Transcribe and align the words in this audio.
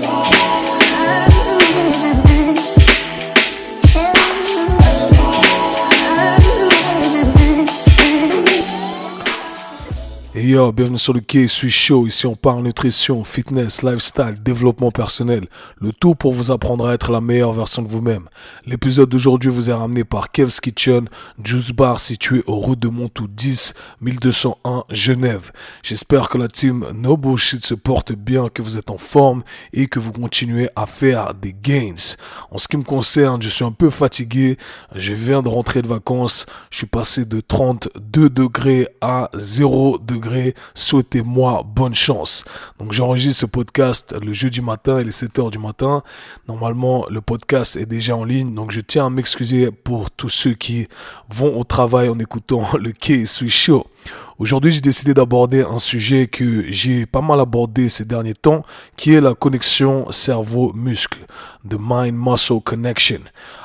today. 0.00 0.35
Bienvenue 10.56 10.98
sur 10.98 11.12
le 11.12 11.20
quai 11.20 11.48
suis 11.48 11.70
Show. 11.70 12.06
Ici, 12.06 12.26
on 12.26 12.34
parle 12.34 12.62
nutrition, 12.62 13.24
fitness, 13.24 13.82
lifestyle, 13.82 14.36
développement 14.42 14.90
personnel. 14.90 15.48
Le 15.82 15.92
tout 15.92 16.14
pour 16.14 16.32
vous 16.32 16.50
apprendre 16.50 16.88
à 16.88 16.94
être 16.94 17.12
la 17.12 17.20
meilleure 17.20 17.52
version 17.52 17.82
de 17.82 17.88
vous-même. 17.88 18.28
L'épisode 18.64 19.10
d'aujourd'hui 19.10 19.50
vous 19.50 19.68
est 19.68 19.74
ramené 19.74 20.02
par 20.02 20.30
Kev's 20.30 20.60
Kitchen, 20.60 21.10
Juice 21.44 21.72
Bar 21.72 22.00
situé 22.00 22.42
au 22.46 22.58
rue 22.60 22.76
de 22.76 22.88
Montou 22.88 23.28
10, 23.28 23.74
1201, 24.00 24.84
Genève. 24.88 25.52
J'espère 25.82 26.30
que 26.30 26.38
la 26.38 26.48
team 26.48 26.86
No 26.94 27.18
Bullshit 27.18 27.64
se 27.64 27.74
porte 27.74 28.12
bien, 28.12 28.48
que 28.48 28.62
vous 28.62 28.78
êtes 28.78 28.90
en 28.90 28.98
forme 28.98 29.42
et 29.74 29.88
que 29.88 29.98
vous 29.98 30.12
continuez 30.12 30.70
à 30.74 30.86
faire 30.86 31.34
des 31.34 31.52
gains. 31.52 32.16
En 32.50 32.56
ce 32.56 32.66
qui 32.66 32.78
me 32.78 32.82
concerne, 32.82 33.42
je 33.42 33.50
suis 33.50 33.64
un 33.64 33.72
peu 33.72 33.90
fatigué. 33.90 34.56
Je 34.94 35.12
viens 35.12 35.42
de 35.42 35.48
rentrer 35.48 35.82
de 35.82 35.88
vacances. 35.88 36.46
Je 36.70 36.78
suis 36.78 36.86
passé 36.86 37.26
de 37.26 37.40
32 37.40 38.30
degrés 38.30 38.88
à 39.02 39.28
0 39.34 39.98
degrés 39.98 40.45
souhaitez-moi 40.74 41.64
bonne 41.66 41.94
chance. 41.94 42.44
Donc 42.78 42.92
j'enregistre 42.92 43.40
ce 43.40 43.46
podcast 43.46 44.14
le 44.20 44.32
jeudi 44.32 44.60
matin, 44.60 45.00
il 45.00 45.08
est 45.08 45.22
7h 45.22 45.50
du 45.50 45.58
matin. 45.58 46.02
Normalement, 46.48 47.06
le 47.10 47.20
podcast 47.20 47.76
est 47.76 47.86
déjà 47.86 48.16
en 48.16 48.24
ligne, 48.24 48.52
donc 48.54 48.70
je 48.70 48.80
tiens 48.80 49.06
à 49.06 49.10
m'excuser 49.10 49.70
pour 49.70 50.10
tous 50.10 50.28
ceux 50.28 50.54
qui 50.54 50.88
vont 51.28 51.58
au 51.58 51.64
travail 51.64 52.08
en 52.08 52.18
écoutant 52.18 52.64
le 52.78 52.92
K-Sweet 52.92 53.50
Show. 53.50 53.86
Aujourd'hui, 54.38 54.70
j'ai 54.70 54.80
décidé 54.80 55.14
d'aborder 55.14 55.62
un 55.62 55.78
sujet 55.78 56.26
que 56.26 56.64
j'ai 56.70 57.06
pas 57.06 57.22
mal 57.22 57.40
abordé 57.40 57.88
ces 57.88 58.04
derniers 58.04 58.34
temps, 58.34 58.64
qui 58.96 59.14
est 59.14 59.20
la 59.20 59.34
connexion 59.34 60.10
cerveau-muscle, 60.10 61.20
the 61.68 61.76
mind-muscle 61.78 62.60
connection. 62.60 63.20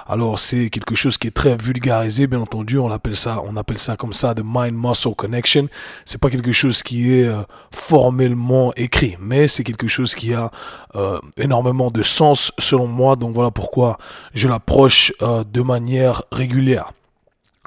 Alors, 0.07 0.39
c'est 0.39 0.69
quelque 0.69 0.95
chose 0.95 1.17
qui 1.17 1.27
est 1.27 1.31
très 1.31 1.55
vulgarisé, 1.55 2.27
bien 2.27 2.39
entendu. 2.39 2.77
On 2.77 2.91
appelle 2.91 3.17
ça, 3.17 3.41
on 3.45 3.57
appelle 3.57 3.77
ça 3.77 3.97
comme 3.97 4.13
ça, 4.13 4.33
the 4.33 4.43
mind-muscle 4.43 5.16
connection. 5.16 5.67
C'est 6.05 6.19
pas 6.19 6.29
quelque 6.29 6.51
chose 6.51 6.83
qui 6.83 7.13
est 7.13 7.25
euh, 7.25 7.44
formellement 7.71 8.73
écrit, 8.75 9.17
mais 9.19 9.47
c'est 9.47 9.63
quelque 9.63 9.88
chose 9.88 10.16
qui 10.16 10.33
a 10.33 10.51
euh, 10.95 11.19
énormément 11.38 11.91
de 11.91 12.01
sens 12.01 12.51
selon 12.59 12.88
moi. 12.88 13.16
Donc 13.16 13.33
voilà 13.33 13.51
pourquoi 13.51 13.97
je 14.33 14.47
l'approche 14.47 15.13
euh, 15.21 15.44
de 15.44 15.61
manière 15.61 16.23
régulière. 16.31 16.91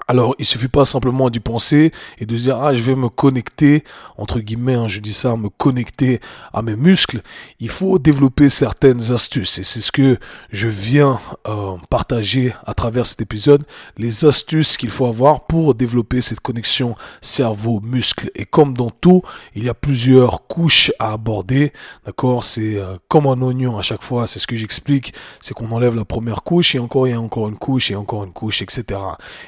Alors, 0.07 0.35
il 0.39 0.45
suffit 0.45 0.69
pas 0.69 0.85
simplement 0.85 1.31
d'y 1.31 1.41
penser 1.41 1.91
et 2.19 2.27
de 2.27 2.37
se 2.37 2.43
dire, 2.43 2.59
ah, 2.61 2.75
je 2.75 2.81
vais 2.81 2.95
me 2.95 3.09
connecter, 3.09 3.85
entre 4.19 4.41
guillemets, 4.41 4.75
hein, 4.75 4.87
je 4.87 5.01
dis 5.01 5.15
ça, 5.15 5.35
me 5.37 5.49
connecter 5.49 6.21
à 6.53 6.61
mes 6.61 6.77
muscles. 6.77 7.23
Il 7.59 7.71
faut 7.71 7.99
développer 7.99 8.51
certaines 8.51 9.13
astuces 9.13 9.59
et 9.59 9.65
c'est 9.65 9.81
ce 9.81 9.91
que 9.91 10.19
je 10.51 10.69
viens 10.69 11.19
euh, 11.49 11.77
partager 11.89 12.53
à 12.67 12.75
travers 12.75 13.07
cet 13.07 13.23
épisode, 13.23 13.65
les 13.97 14.27
astuces 14.27 14.77
qu'il 14.77 14.91
faut 14.91 15.07
avoir 15.07 15.47
pour 15.47 15.75
développer 15.75 16.21
cette 16.21 16.41
connexion 16.41 16.97
cerveau-muscle. 17.23 18.31
Et 18.35 18.45
comme 18.45 18.75
dans 18.75 18.91
tout, 18.91 19.23
il 19.55 19.65
y 19.65 19.71
a 19.71 19.75
plusieurs 19.75 20.47
couches 20.47 20.93
à 20.99 21.13
aborder, 21.13 21.73
d'accord? 22.05 22.45
C'est 22.45 22.77
euh, 22.77 22.99
comme 23.09 23.27
un 23.27 23.41
oignon 23.41 23.79
à 23.79 23.83
chaque 23.83 24.03
fois, 24.03 24.27
c'est 24.27 24.39
ce 24.39 24.47
que 24.47 24.57
j'explique, 24.57 25.15
c'est 25.41 25.55
qu'on 25.55 25.73
enlève 25.73 25.97
la 25.97 26.05
première 26.05 26.43
couche 26.43 26.75
et 26.75 26.79
encore 26.79 27.09
il 27.09 27.13
y 27.13 27.15
a 27.15 27.21
encore 27.21 27.49
une 27.49 27.57
couche 27.57 27.91
et 27.91 27.97
encore 27.97 28.25
une 28.25 28.33
couche, 28.33 28.61
etc. 28.61 29.01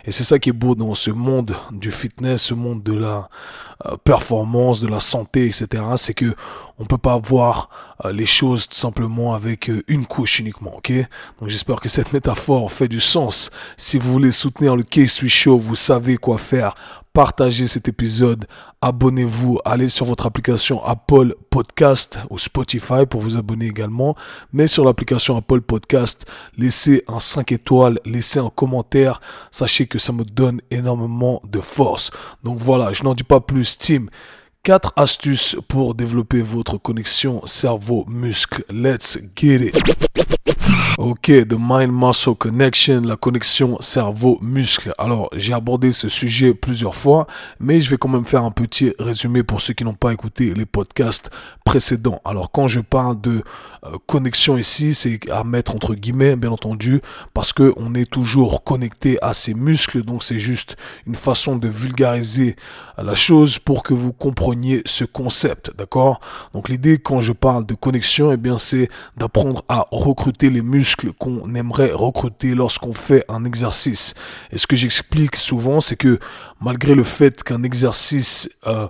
Et 0.06 0.12
c'est 0.12 0.24
ça 0.24 0.38
beau 0.52 0.74
dans 0.74 0.94
ce 0.94 1.10
monde 1.10 1.56
du 1.70 1.92
fitness, 1.92 2.42
ce 2.42 2.54
monde 2.54 2.82
de 2.82 2.94
la 2.94 3.28
euh, 3.84 3.96
performance, 4.04 4.80
de 4.80 4.88
la 4.88 5.00
santé, 5.00 5.46
etc. 5.46 5.82
C'est 5.96 6.14
que 6.14 6.34
on 6.78 6.84
peut 6.84 6.98
pas 6.98 7.18
voir 7.18 7.68
euh, 8.04 8.12
les 8.12 8.26
choses 8.26 8.68
tout 8.68 8.76
simplement 8.76 9.34
avec 9.34 9.68
euh, 9.68 9.82
une 9.88 10.06
couche 10.06 10.40
uniquement, 10.40 10.76
ok? 10.76 10.92
Donc 11.40 11.48
j'espère 11.48 11.80
que 11.80 11.88
cette 11.88 12.12
métaphore 12.12 12.72
fait 12.72 12.88
du 12.88 13.00
sens. 13.00 13.50
Si 13.76 13.98
vous 13.98 14.12
voulez 14.12 14.32
soutenir 14.32 14.76
le 14.76 14.82
K-Sweet 14.82 15.30
Show, 15.30 15.58
vous 15.58 15.74
savez 15.74 16.16
quoi 16.16 16.38
faire 16.38 16.74
partagez 17.16 17.66
cet 17.66 17.88
épisode, 17.88 18.46
abonnez-vous, 18.82 19.58
allez 19.64 19.88
sur 19.88 20.04
votre 20.04 20.26
application 20.26 20.84
Apple 20.84 21.34
Podcast 21.48 22.18
ou 22.28 22.36
Spotify 22.36 23.06
pour 23.08 23.22
vous 23.22 23.38
abonner 23.38 23.68
également. 23.68 24.14
Mais 24.52 24.66
sur 24.66 24.84
l'application 24.84 25.34
Apple 25.34 25.62
Podcast, 25.62 26.26
laissez 26.58 27.04
un 27.08 27.18
5 27.18 27.52
étoiles, 27.52 27.98
laissez 28.04 28.38
un 28.38 28.50
commentaire. 28.50 29.22
Sachez 29.50 29.86
que 29.86 29.98
ça 29.98 30.12
me 30.12 30.24
donne 30.24 30.60
énormément 30.70 31.40
de 31.50 31.62
force. 31.62 32.10
Donc 32.44 32.58
voilà, 32.58 32.92
je 32.92 33.02
n'en 33.02 33.14
dis 33.14 33.24
pas 33.24 33.40
plus, 33.40 33.78
team. 33.78 34.10
4 34.66 34.94
astuces 34.96 35.56
pour 35.68 35.94
développer 35.94 36.42
votre 36.42 36.76
connexion 36.76 37.40
cerveau-muscle. 37.46 38.64
Let's 38.68 39.16
get 39.36 39.64
it. 39.64 39.80
Ok, 40.98 41.26
the 41.26 41.56
mind-muscle 41.58 42.34
connection, 42.36 43.02
la 43.02 43.16
connexion 43.16 43.76
cerveau-muscle. 43.80 44.94
Alors, 44.96 45.28
j'ai 45.36 45.52
abordé 45.52 45.92
ce 45.92 46.08
sujet 46.08 46.54
plusieurs 46.54 46.94
fois, 46.94 47.26
mais 47.60 47.82
je 47.82 47.90
vais 47.90 47.98
quand 47.98 48.08
même 48.08 48.24
faire 48.24 48.44
un 48.44 48.50
petit 48.50 48.94
résumé 48.98 49.42
pour 49.42 49.60
ceux 49.60 49.74
qui 49.74 49.84
n'ont 49.84 49.94
pas 49.94 50.14
écouté 50.14 50.54
les 50.54 50.64
podcasts 50.64 51.30
précédents. 51.64 52.22
Alors, 52.24 52.50
quand 52.50 52.66
je 52.66 52.80
parle 52.80 53.20
de 53.20 53.42
euh, 53.84 53.98
connexion 54.06 54.56
ici, 54.56 54.94
c'est 54.94 55.20
à 55.30 55.44
mettre 55.44 55.74
entre 55.74 55.94
guillemets, 55.94 56.34
bien 56.34 56.50
entendu, 56.50 57.02
parce 57.34 57.52
que 57.52 57.74
on 57.76 57.94
est 57.94 58.10
toujours 58.10 58.64
connecté 58.64 59.18
à 59.22 59.34
ces 59.34 59.52
muscles, 59.52 60.02
donc 60.02 60.24
c'est 60.24 60.38
juste 60.38 60.76
une 61.06 61.14
façon 61.14 61.56
de 61.56 61.68
vulgariser 61.68 62.56
la 62.96 63.14
chose 63.14 63.58
pour 63.58 63.82
que 63.82 63.92
vous 63.92 64.14
compreniez 64.14 64.55
ce 64.84 65.04
concept, 65.04 65.72
d'accord? 65.76 66.20
Donc, 66.52 66.68
l'idée 66.68 66.98
quand 66.98 67.20
je 67.20 67.32
parle 67.32 67.66
de 67.66 67.74
connexion, 67.74 68.32
eh 68.32 68.36
bien, 68.36 68.58
c'est 68.58 68.88
d'apprendre 69.16 69.64
à 69.68 69.86
recruter 69.90 70.50
les 70.50 70.62
muscles 70.62 71.12
qu'on 71.12 71.54
aimerait 71.54 71.92
recruter 71.92 72.54
lorsqu'on 72.54 72.92
fait 72.92 73.24
un 73.28 73.44
exercice. 73.44 74.14
Et 74.50 74.58
ce 74.58 74.66
que 74.66 74.76
j'explique 74.76 75.36
souvent, 75.36 75.80
c'est 75.80 75.96
que 75.96 76.18
malgré 76.60 76.94
le 76.94 77.04
fait 77.04 77.42
qu'un 77.42 77.62
exercice 77.62 78.48
euh, 78.66 78.88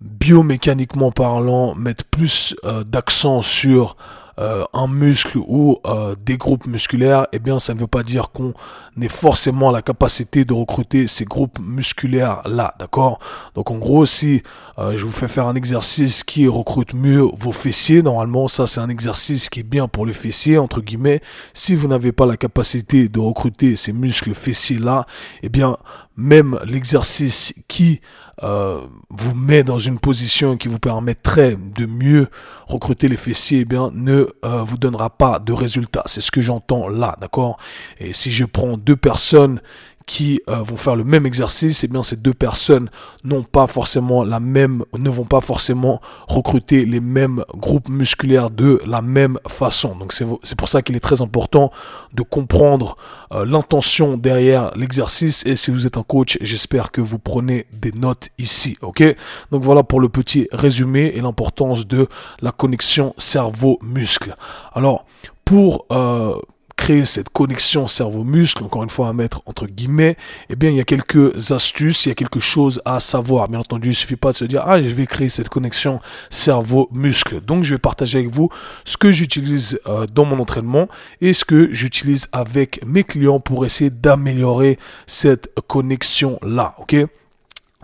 biomécaniquement 0.00 1.10
parlant 1.10 1.74
mette 1.74 2.04
plus 2.04 2.54
euh, 2.64 2.84
d'accent 2.84 3.42
sur 3.42 3.96
euh, 4.38 4.64
un 4.72 4.86
muscle 4.86 5.38
ou 5.38 5.78
des 6.24 6.36
groupes 6.36 6.66
musculaires, 6.66 7.26
eh 7.32 7.40
bien, 7.40 7.58
ça 7.58 7.74
ne 7.74 7.80
veut 7.80 7.88
pas 7.88 8.04
dire 8.04 8.30
qu'on 8.30 8.54
ait 9.00 9.08
forcément 9.08 9.72
la 9.72 9.82
capacité 9.82 10.44
de 10.44 10.54
recruter 10.54 11.08
ces 11.08 11.24
groupes 11.24 11.58
musculaires 11.58 12.42
là, 12.44 12.74
d'accord? 12.78 13.18
Donc, 13.56 13.72
en 13.72 13.78
gros, 13.78 14.06
si 14.06 14.44
euh, 14.78 14.96
je 14.96 15.04
vous 15.04 15.12
fais 15.12 15.26
faire 15.26 15.46
un 15.46 15.56
exercice 15.56 16.22
qui 16.22 16.46
recrute 16.46 16.94
mieux 16.94 17.26
vos 17.36 17.50
fessiers, 17.50 18.00
normalement, 18.00 18.46
ça, 18.46 18.68
c'est 18.68 18.80
un 18.80 18.88
exercice 18.88 19.48
qui 19.50 19.60
est 19.60 19.64
bien 19.64 19.88
pour 19.88 20.06
les 20.06 20.12
fessiers, 20.12 20.56
entre 20.56 20.80
guillemets. 20.80 21.20
Si 21.52 21.74
vous 21.74 21.88
n'avez 21.88 22.12
pas 22.12 22.26
la 22.26 22.36
capacité 22.36 23.08
de 23.08 23.18
recruter 23.18 23.74
ces 23.74 23.92
muscles 23.92 24.34
fessiers 24.34 24.78
là, 24.78 25.04
eh 25.42 25.48
bien, 25.48 25.76
même 26.16 26.60
l'exercice 26.64 27.54
qui 27.66 28.00
euh, 28.44 28.80
vous 29.10 29.34
met 29.34 29.64
dans 29.64 29.80
une 29.80 29.98
position 29.98 30.56
qui 30.56 30.68
vous 30.68 30.78
permettrait 30.78 31.56
de 31.56 31.86
mieux 31.86 32.28
recruter 32.68 33.08
les 33.08 33.16
fessiers, 33.16 33.60
eh 33.60 33.64
bien, 33.64 33.90
ne 33.92 34.28
euh, 34.44 34.62
vous 34.62 34.78
donnera 34.78 35.10
pas 35.10 35.40
de 35.40 35.52
résultat. 35.52 36.04
C'est 36.06 36.20
ce 36.20 36.30
que 36.30 36.40
j'entends 36.40 36.88
là, 36.88 37.16
d'accord? 37.20 37.58
Et 37.98 38.12
si 38.12 38.30
je 38.30 38.44
prends 38.44 38.76
deux 38.76 38.96
personnes 38.96 39.60
qui 40.08 40.40
euh, 40.48 40.62
vont 40.62 40.78
faire 40.78 40.96
le 40.96 41.04
même 41.04 41.26
exercice, 41.26 41.84
eh 41.84 41.86
bien 41.86 42.02
ces 42.02 42.16
deux 42.16 42.32
personnes 42.32 42.90
n'ont 43.24 43.42
pas 43.42 43.66
forcément 43.66 44.24
la 44.24 44.40
même, 44.40 44.82
ne 44.98 45.10
vont 45.10 45.26
pas 45.26 45.42
forcément 45.42 46.00
recruter 46.26 46.86
les 46.86 47.00
mêmes 47.00 47.44
groupes 47.54 47.90
musculaires 47.90 48.48
de 48.50 48.80
la 48.86 49.02
même 49.02 49.38
façon. 49.46 49.94
Donc 49.96 50.14
c'est 50.14 50.54
pour 50.56 50.68
ça 50.68 50.80
qu'il 50.80 50.96
est 50.96 51.00
très 51.00 51.20
important 51.20 51.70
de 52.14 52.22
comprendre 52.22 52.96
euh, 53.32 53.44
l'intention 53.44 54.16
derrière 54.16 54.72
l'exercice. 54.74 55.44
Et 55.44 55.56
si 55.56 55.70
vous 55.70 55.86
êtes 55.86 55.98
un 55.98 56.02
coach, 56.02 56.38
j'espère 56.40 56.90
que 56.90 57.02
vous 57.02 57.18
prenez 57.18 57.66
des 57.72 57.92
notes 57.92 58.30
ici, 58.38 58.78
ok? 58.80 59.04
Donc 59.52 59.62
voilà 59.62 59.82
pour 59.82 60.00
le 60.00 60.08
petit 60.08 60.48
résumé 60.52 61.12
et 61.14 61.20
l'importance 61.20 61.86
de 61.86 62.08
la 62.40 62.50
connexion 62.50 63.14
cerveau-muscle. 63.18 64.34
Alors 64.72 65.04
pour 65.44 65.84
euh, 65.92 66.34
cette 67.04 67.28
connexion 67.28 67.86
cerveau-muscle, 67.86 68.64
encore 68.64 68.82
une 68.82 68.90
fois 68.90 69.08
à 69.08 69.12
mettre 69.12 69.42
entre 69.46 69.66
guillemets, 69.66 70.16
eh 70.48 70.56
bien 70.56 70.70
il 70.70 70.76
y 70.76 70.80
a 70.80 70.84
quelques 70.84 71.52
astuces, 71.52 72.06
il 72.06 72.08
y 72.10 72.12
a 72.12 72.14
quelque 72.14 72.40
chose 72.40 72.80
à 72.84 73.00
savoir. 73.00 73.48
Bien 73.48 73.60
entendu, 73.60 73.90
il 73.90 73.94
suffit 73.94 74.16
pas 74.16 74.32
de 74.32 74.36
se 74.36 74.44
dire 74.44 74.62
ah 74.66 74.80
je 74.82 74.88
vais 74.88 75.06
créer 75.06 75.28
cette 75.28 75.48
connexion 75.48 76.00
cerveau-muscle. 76.30 77.40
Donc 77.40 77.64
je 77.64 77.74
vais 77.74 77.78
partager 77.78 78.18
avec 78.18 78.30
vous 78.32 78.48
ce 78.84 78.96
que 78.96 79.12
j'utilise 79.12 79.80
euh, 79.86 80.06
dans 80.06 80.24
mon 80.24 80.38
entraînement 80.38 80.88
et 81.20 81.32
ce 81.32 81.44
que 81.44 81.72
j'utilise 81.72 82.28
avec 82.32 82.80
mes 82.86 83.04
clients 83.04 83.40
pour 83.40 83.66
essayer 83.66 83.90
d'améliorer 83.90 84.78
cette 85.06 85.50
connexion 85.66 86.38
là. 86.42 86.74
Ok? 86.78 86.96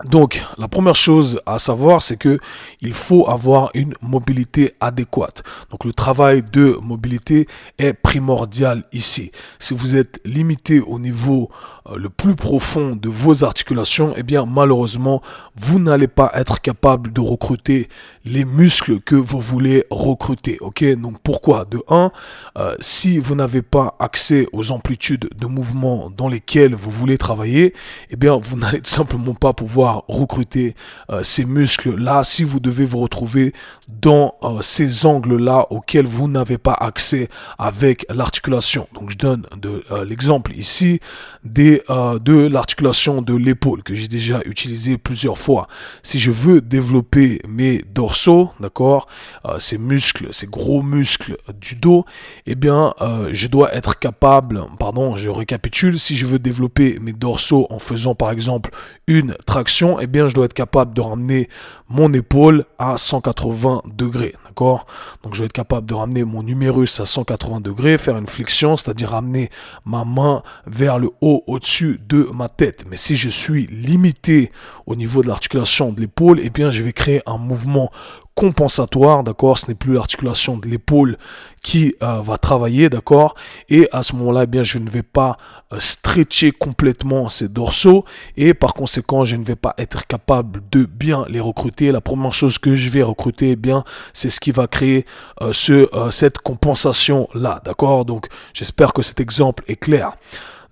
Donc, 0.03 0.43
la 0.57 0.67
première 0.67 0.95
chose 0.95 1.39
à 1.45 1.57
savoir, 1.57 2.01
c'est 2.01 2.17
que 2.17 2.37
il 2.81 2.91
faut 2.91 3.29
avoir 3.29 3.69
une 3.73 3.93
mobilité 4.01 4.73
adéquate. 4.81 5.41
Donc, 5.71 5.85
le 5.85 5.93
travail 5.93 6.43
de 6.43 6.77
mobilité 6.81 7.47
est 7.77 7.93
primordial 7.93 8.83
ici. 8.91 9.31
Si 9.57 9.73
vous 9.73 9.95
êtes 9.95 10.19
limité 10.25 10.81
au 10.81 10.99
niveau 10.99 11.49
euh, 11.89 11.95
le 11.95 12.09
plus 12.09 12.35
profond 12.35 12.97
de 12.97 13.07
vos 13.07 13.45
articulations, 13.45 14.13
eh 14.17 14.23
bien 14.23 14.45
malheureusement, 14.45 15.21
vous 15.55 15.79
n'allez 15.79 16.09
pas 16.09 16.29
être 16.33 16.59
capable 16.59 17.13
de 17.13 17.21
recruter 17.21 17.87
les 18.25 18.43
muscles 18.43 18.99
que 18.99 19.15
vous 19.15 19.39
voulez 19.39 19.85
recruter. 19.89 20.57
Ok, 20.59 20.83
donc 20.95 21.19
pourquoi? 21.23 21.63
De 21.63 21.81
1, 21.87 22.11
euh, 22.57 22.75
si 22.81 23.17
vous 23.17 23.35
n'avez 23.35 23.61
pas 23.61 23.95
accès 23.99 24.47
aux 24.51 24.71
amplitudes 24.71 25.29
de 25.37 25.45
mouvement 25.45 26.11
dans 26.15 26.27
lesquelles 26.27 26.75
vous 26.75 26.91
voulez 26.91 27.17
travailler, 27.17 27.73
eh 28.09 28.17
bien 28.17 28.37
vous 28.37 28.57
n'allez 28.57 28.81
tout 28.81 28.91
simplement 28.91 29.33
pas 29.33 29.53
pouvoir 29.53 29.84
recruter 30.07 30.75
euh, 31.09 31.23
ces 31.23 31.45
muscles-là 31.45 32.23
si 32.23 32.43
vous 32.43 32.59
devez 32.59 32.85
vous 32.85 32.99
retrouver 32.99 33.53
dans 33.87 34.35
ces 34.61 35.05
angles-là 35.05 35.67
auxquels 35.69 36.07
vous 36.07 36.27
n'avez 36.27 36.57
pas 36.57 36.73
accès 36.73 37.29
avec 37.57 38.05
l'articulation. 38.09 38.87
Donc 38.93 39.11
je 39.11 39.17
donne 39.17 39.45
de 39.57 39.83
l'exemple 40.03 40.53
ici 40.55 40.99
des 41.45 41.83
euh, 41.89 42.19
de 42.19 42.47
l'articulation 42.47 43.21
de 43.21 43.35
l'épaule 43.35 43.83
que 43.83 43.93
j'ai 43.93 44.07
déjà 44.07 44.41
utilisé 44.45 44.97
plusieurs 44.97 45.37
fois. 45.37 45.67
Si 46.03 46.19
je 46.19 46.31
veux 46.31 46.59
développer 46.59 47.41
mes 47.47 47.83
dorsaux, 47.93 48.49
d'accord, 48.59 49.07
euh, 49.45 49.59
ces 49.59 49.77
muscles, 49.77 50.27
ces 50.31 50.47
gros 50.47 50.81
muscles 50.81 51.37
du 51.61 51.75
dos, 51.75 52.05
eh 52.47 52.55
bien, 52.55 52.93
euh, 53.01 53.29
je 53.31 53.47
dois 53.47 53.73
être 53.73 53.99
capable, 53.99 54.63
pardon, 54.79 55.15
je 55.15 55.29
récapitule, 55.29 55.99
si 55.99 56.15
je 56.15 56.25
veux 56.25 56.39
développer 56.39 56.97
mes 56.99 57.13
dorsaux 57.13 57.67
en 57.69 57.79
faisant 57.79 58.15
par 58.15 58.31
exemple 58.31 58.71
une 59.07 59.35
traction, 59.45 59.99
eh 59.99 60.07
bien, 60.07 60.27
je 60.27 60.33
dois 60.33 60.45
être 60.45 60.53
capable 60.53 60.93
de 60.93 61.01
ramener 61.01 61.49
mon 61.89 62.11
épaule 62.13 62.65
à 62.79 62.97
180 62.97 63.83
degrés, 63.85 64.35
Donc, 64.55 65.33
je 65.33 65.39
dois 65.39 65.45
être 65.45 65.53
capable 65.53 65.87
de 65.87 65.93
ramener 65.93 66.23
mon 66.23 66.43
numérus 66.43 66.99
à 66.99 67.05
180 67.05 67.61
degrés, 67.61 67.97
faire 67.97 68.17
une 68.17 68.27
flexion, 68.27 68.77
c'est-à-dire 68.77 69.09
ramener 69.09 69.49
ma 69.85 70.05
main 70.05 70.43
vers 70.65 70.99
le 70.99 71.11
haut, 71.21 71.43
au 71.47 71.59
dessus 71.59 71.99
de 72.07 72.29
ma 72.33 72.49
tête. 72.49 72.85
Mais 72.89 72.97
si 72.97 73.15
je 73.15 73.29
suis 73.29 73.67
limité 73.67 74.51
au 74.85 74.95
niveau 74.95 75.21
de 75.21 75.27
l'articulation 75.27 75.91
de 75.91 76.01
l'épaule, 76.01 76.39
eh 76.41 76.49
bien, 76.49 76.71
je 76.71 76.83
vais 76.83 76.93
créer 76.93 77.21
un 77.25 77.37
mouvement 77.37 77.91
compensatoire, 78.35 79.23
d'accord 79.23 79.57
Ce 79.57 79.67
n'est 79.67 79.75
plus 79.75 79.93
l'articulation 79.93 80.57
de 80.57 80.67
l'épaule 80.67 81.17
qui 81.63 81.95
euh, 82.03 82.21
va 82.21 82.37
travailler, 82.37 82.89
d'accord 82.89 83.33
Et 83.69 83.87
à 83.91 84.03
ce 84.03 84.13
moment-là, 84.15 84.43
eh 84.43 84.47
bien, 84.47 84.63
je 84.63 84.77
ne 84.77 84.89
vais 84.89 85.03
pas 85.03 85.37
euh, 85.71 85.79
stretcher 85.79 86.51
complètement 86.51 87.29
ces 87.29 87.47
dorsaux 87.47 88.03
et 88.37 88.53
par 88.53 88.73
conséquent, 88.73 89.25
je 89.25 89.37
ne 89.37 89.43
vais 89.43 89.55
pas 89.55 89.73
être 89.77 90.05
capable 90.05 90.61
de 90.71 90.85
bien 90.85 91.25
les 91.29 91.39
recruter. 91.39 91.91
La 91.91 92.01
première 92.01 92.33
chose 92.33 92.59
que 92.59 92.75
je 92.75 92.89
vais 92.89 93.03
recruter, 93.03 93.51
eh 93.51 93.55
bien, 93.55 93.83
c'est 94.13 94.29
ce 94.29 94.39
qui 94.39 94.51
va 94.51 94.67
créer 94.67 95.05
euh, 95.41 95.53
ce, 95.53 95.87
cette 96.11 96.37
compensation-là, 96.39 97.61
d'accord 97.63 98.03
Donc, 98.03 98.27
j'espère 98.53 98.93
que 98.93 99.01
cet 99.01 99.19
exemple 99.19 99.63
est 99.67 99.77
clair. 99.77 100.17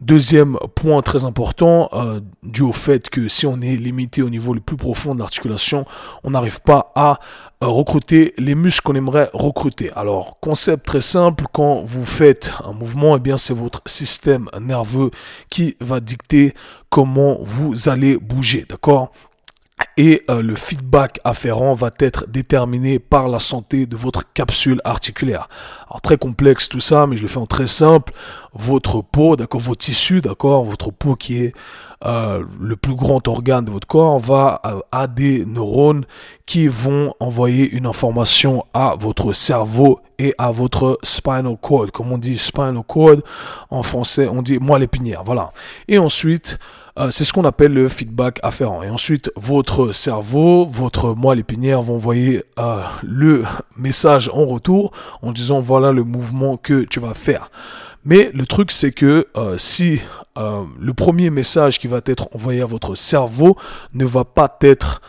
Deuxième 0.03 0.57
point 0.75 1.01
très 1.01 1.23
important, 1.23 1.87
euh, 1.93 2.19
dû 2.43 2.61
au 2.61 2.73
fait 2.73 3.09
que 3.09 3.29
si 3.29 3.47
on 3.47 3.61
est 3.61 3.77
limité 3.77 4.21
au 4.21 4.29
niveau 4.29 4.53
le 4.53 4.59
plus 4.59 4.75
profond 4.75 5.15
de 5.15 5.19
l'articulation, 5.19 5.85
on 6.25 6.31
n'arrive 6.31 6.59
pas 6.59 6.91
à 6.93 7.21
euh, 7.63 7.67
recruter 7.67 8.33
les 8.37 8.53
muscles 8.53 8.81
qu'on 8.81 8.95
aimerait 8.95 9.29
recruter. 9.33 9.91
Alors, 9.95 10.39
concept 10.41 10.85
très 10.85 10.99
simple, 10.99 11.45
quand 11.53 11.83
vous 11.85 12.03
faites 12.03 12.51
un 12.65 12.73
mouvement, 12.73 13.15
eh 13.15 13.21
bien 13.21 13.37
c'est 13.37 13.53
votre 13.53 13.81
système 13.85 14.49
nerveux 14.59 15.09
qui 15.49 15.77
va 15.79 16.01
dicter 16.01 16.53
comment 16.89 17.37
vous 17.39 17.87
allez 17.87 18.17
bouger, 18.17 18.65
d'accord? 18.67 19.09
Et 19.97 20.23
euh, 20.29 20.41
le 20.41 20.55
feedback 20.55 21.19
afférent 21.23 21.73
va 21.73 21.91
être 21.99 22.25
déterminé 22.27 22.99
par 22.99 23.27
la 23.27 23.39
santé 23.39 23.85
de 23.85 23.95
votre 23.95 24.31
capsule 24.33 24.81
articulaire. 24.85 25.49
Alors 25.87 26.01
très 26.01 26.17
complexe 26.17 26.69
tout 26.69 26.79
ça, 26.79 27.05
mais 27.05 27.15
je 27.15 27.21
le 27.21 27.27
fais 27.27 27.37
en 27.37 27.45
très 27.45 27.67
simple. 27.67 28.13
Votre 28.53 29.01
peau, 29.01 29.35
d'accord, 29.35 29.61
vos 29.61 29.75
tissus, 29.75 30.21
d'accord, 30.21 30.63
votre 30.63 30.91
peau 30.91 31.15
qui 31.15 31.43
est 31.43 31.53
euh, 32.05 32.43
le 32.59 32.75
plus 32.75 32.95
grand 32.95 33.27
organe 33.27 33.65
de 33.65 33.71
votre 33.71 33.87
corps 33.87 34.19
va 34.19 34.61
euh, 34.65 34.79
à 34.91 35.07
des 35.07 35.45
neurones 35.45 36.05
qui 36.45 36.67
vont 36.67 37.13
envoyer 37.19 37.69
une 37.69 37.85
information 37.85 38.65
à 38.73 38.95
votre 38.99 39.31
cerveau 39.31 40.01
et 40.19 40.33
à 40.37 40.51
votre 40.51 40.99
spinal 41.03 41.55
cord. 41.61 41.91
Comme 41.91 42.11
on 42.11 42.17
dit 42.17 42.37
spinal 42.37 42.83
cord 42.87 43.17
en 43.69 43.83
français, 43.83 44.27
on 44.27 44.41
dit 44.41 44.59
moelle 44.59 44.83
épinière. 44.83 45.23
Voilà. 45.23 45.51
Et 45.87 45.97
ensuite, 45.97 46.59
euh, 46.99 47.09
c'est 47.09 47.23
ce 47.23 47.33
qu'on 47.33 47.45
appelle 47.45 47.73
le 47.73 47.87
feedback 47.87 48.39
afférent. 48.43 48.83
Et 48.83 48.89
ensuite, 48.89 49.31
votre 49.35 49.91
cerveau, 49.91 50.65
votre 50.65 51.15
moelle 51.15 51.39
épinière 51.39 51.81
vont 51.81 51.95
envoyer 51.95 52.43
euh, 52.59 52.83
le 53.01 53.43
message 53.75 54.29
en 54.31 54.45
retour 54.45 54.91
en 55.21 55.31
disant 55.31 55.59
voilà 55.59 55.91
le 55.91 56.03
mouvement 56.03 56.57
que 56.57 56.83
tu 56.83 56.99
vas 56.99 57.15
faire. 57.15 57.49
Mais 58.05 58.29
le 58.33 58.45
truc, 58.45 58.71
c'est 58.71 58.91
que 58.91 59.27
euh, 59.37 59.57
si 59.57 60.01
le 60.35 60.93
premier 60.93 61.29
message 61.29 61.77
qui 61.77 61.87
va 61.87 62.01
être 62.05 62.27
envoyé 62.33 62.61
à 62.61 62.65
votre 62.65 62.95
cerveau 62.95 63.55
ne 63.93 64.03
va 64.03 64.25
pas 64.25 64.57
être 64.61 64.99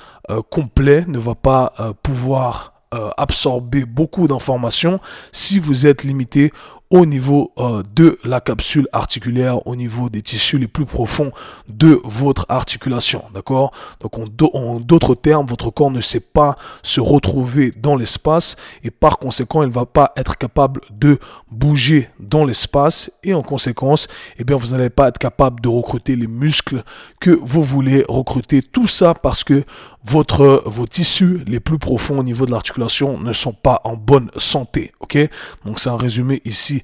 complet, 0.50 1.06
ne 1.08 1.18
va 1.18 1.34
pas 1.34 1.72
pouvoir 2.02 2.74
absorber 3.16 3.86
beaucoup 3.86 4.28
d'informations, 4.28 5.00
si 5.32 5.58
vous 5.58 5.86
êtes 5.86 6.04
limité 6.04 6.52
au 6.94 7.06
niveau 7.06 7.50
euh, 7.58 7.82
de 7.96 8.20
la 8.22 8.40
capsule 8.40 8.86
articulaire, 8.92 9.66
au 9.66 9.74
niveau 9.74 10.08
des 10.08 10.22
tissus 10.22 10.58
les 10.58 10.68
plus 10.68 10.86
profonds 10.86 11.32
de 11.68 12.00
votre 12.04 12.46
articulation. 12.48 13.24
D'accord? 13.34 13.72
Donc 13.98 14.16
en 14.16 14.78
d'autres 14.78 15.16
termes, 15.16 15.44
votre 15.44 15.70
corps 15.70 15.90
ne 15.90 16.00
sait 16.00 16.20
pas 16.20 16.54
se 16.84 17.00
retrouver 17.00 17.72
dans 17.76 17.96
l'espace 17.96 18.54
et 18.84 18.92
par 18.92 19.18
conséquent, 19.18 19.64
il 19.64 19.70
ne 19.70 19.74
va 19.74 19.86
pas 19.86 20.12
être 20.16 20.38
capable 20.38 20.82
de 20.92 21.18
bouger 21.50 22.10
dans 22.20 22.44
l'espace 22.44 23.10
et 23.24 23.34
en 23.34 23.42
conséquence, 23.42 24.06
eh 24.38 24.44
bien, 24.44 24.56
vous 24.56 24.68
n'allez 24.68 24.90
pas 24.90 25.08
être 25.08 25.18
capable 25.18 25.60
de 25.62 25.68
recruter 25.68 26.14
les 26.14 26.28
muscles 26.28 26.84
que 27.18 27.30
vous 27.42 27.64
voulez 27.64 28.04
recruter. 28.08 28.62
Tout 28.62 28.86
ça 28.86 29.14
parce 29.14 29.42
que 29.42 29.64
votre, 30.04 30.62
vos 30.66 30.86
tissus 30.86 31.42
les 31.46 31.60
plus 31.60 31.78
profonds 31.78 32.20
au 32.20 32.22
niveau 32.22 32.46
de 32.46 32.52
l'articulation 32.52 33.18
ne 33.18 33.32
sont 33.32 33.52
pas 33.52 33.80
en 33.84 33.96
bonne 33.96 34.30
santé. 34.36 34.92
Ok? 35.00 35.18
Donc 35.64 35.80
c'est 35.80 35.88
un 35.88 35.96
résumé 35.96 36.40
ici 36.44 36.83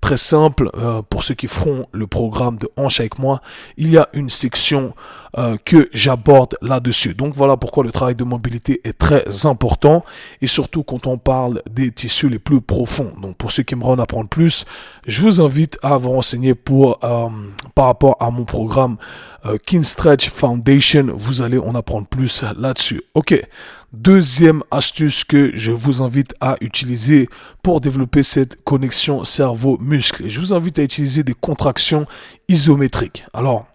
très 0.00 0.16
simple 0.16 0.70
euh, 0.76 1.02
pour 1.02 1.22
ceux 1.22 1.34
qui 1.34 1.48
feront 1.48 1.86
le 1.92 2.06
programme 2.06 2.56
de 2.56 2.68
hanche 2.76 3.00
avec 3.00 3.18
moi. 3.18 3.40
Il 3.76 3.90
y 3.90 3.98
a 3.98 4.08
une 4.12 4.30
section 4.30 4.94
euh, 5.36 5.56
que 5.64 5.88
j'aborde 5.92 6.56
là-dessus. 6.62 7.14
Donc 7.14 7.34
voilà 7.34 7.56
pourquoi 7.56 7.84
le 7.84 7.90
travail 7.90 8.14
de 8.14 8.24
mobilité 8.24 8.80
est 8.84 8.96
très 8.96 9.46
important 9.46 10.04
et 10.40 10.46
surtout 10.46 10.82
quand 10.82 11.06
on 11.06 11.18
parle 11.18 11.62
des 11.70 11.90
tissus 11.90 12.28
les 12.28 12.38
plus 12.38 12.60
profonds. 12.60 13.12
Donc 13.20 13.36
pour 13.36 13.50
ceux 13.50 13.62
qui 13.62 13.74
aimeraient 13.74 13.92
en 13.92 13.98
apprendre 13.98 14.28
plus, 14.28 14.64
je 15.06 15.20
vous 15.22 15.40
invite 15.40 15.78
à 15.82 15.96
vous 15.96 16.10
renseigner 16.10 16.54
pour 16.54 16.98
euh, 17.04 17.28
par 17.74 17.86
rapport 17.86 18.16
à 18.20 18.30
mon 18.30 18.44
programme 18.44 18.96
Kin 19.64 19.84
Stretch 19.84 20.28
Foundation. 20.28 21.06
Vous 21.14 21.40
allez 21.40 21.58
en 21.58 21.76
apprendre 21.76 22.08
plus 22.08 22.44
là-dessus. 22.58 23.02
Ok. 23.14 23.40
Deuxième 23.92 24.62
astuce 24.70 25.24
que 25.24 25.52
je 25.54 25.70
vous 25.70 26.02
invite 26.02 26.34
à 26.40 26.56
utiliser 26.60 27.30
pour 27.62 27.80
développer 27.80 28.22
cette 28.22 28.62
connexion 28.64 29.24
cerveau-muscle. 29.86 30.28
Je 30.28 30.40
vous 30.40 30.52
invite 30.52 30.78
à 30.78 30.82
utiliser 30.82 31.22
des 31.22 31.34
contractions 31.34 32.06
isométriques. 32.48 33.24
Alors, 33.32 33.66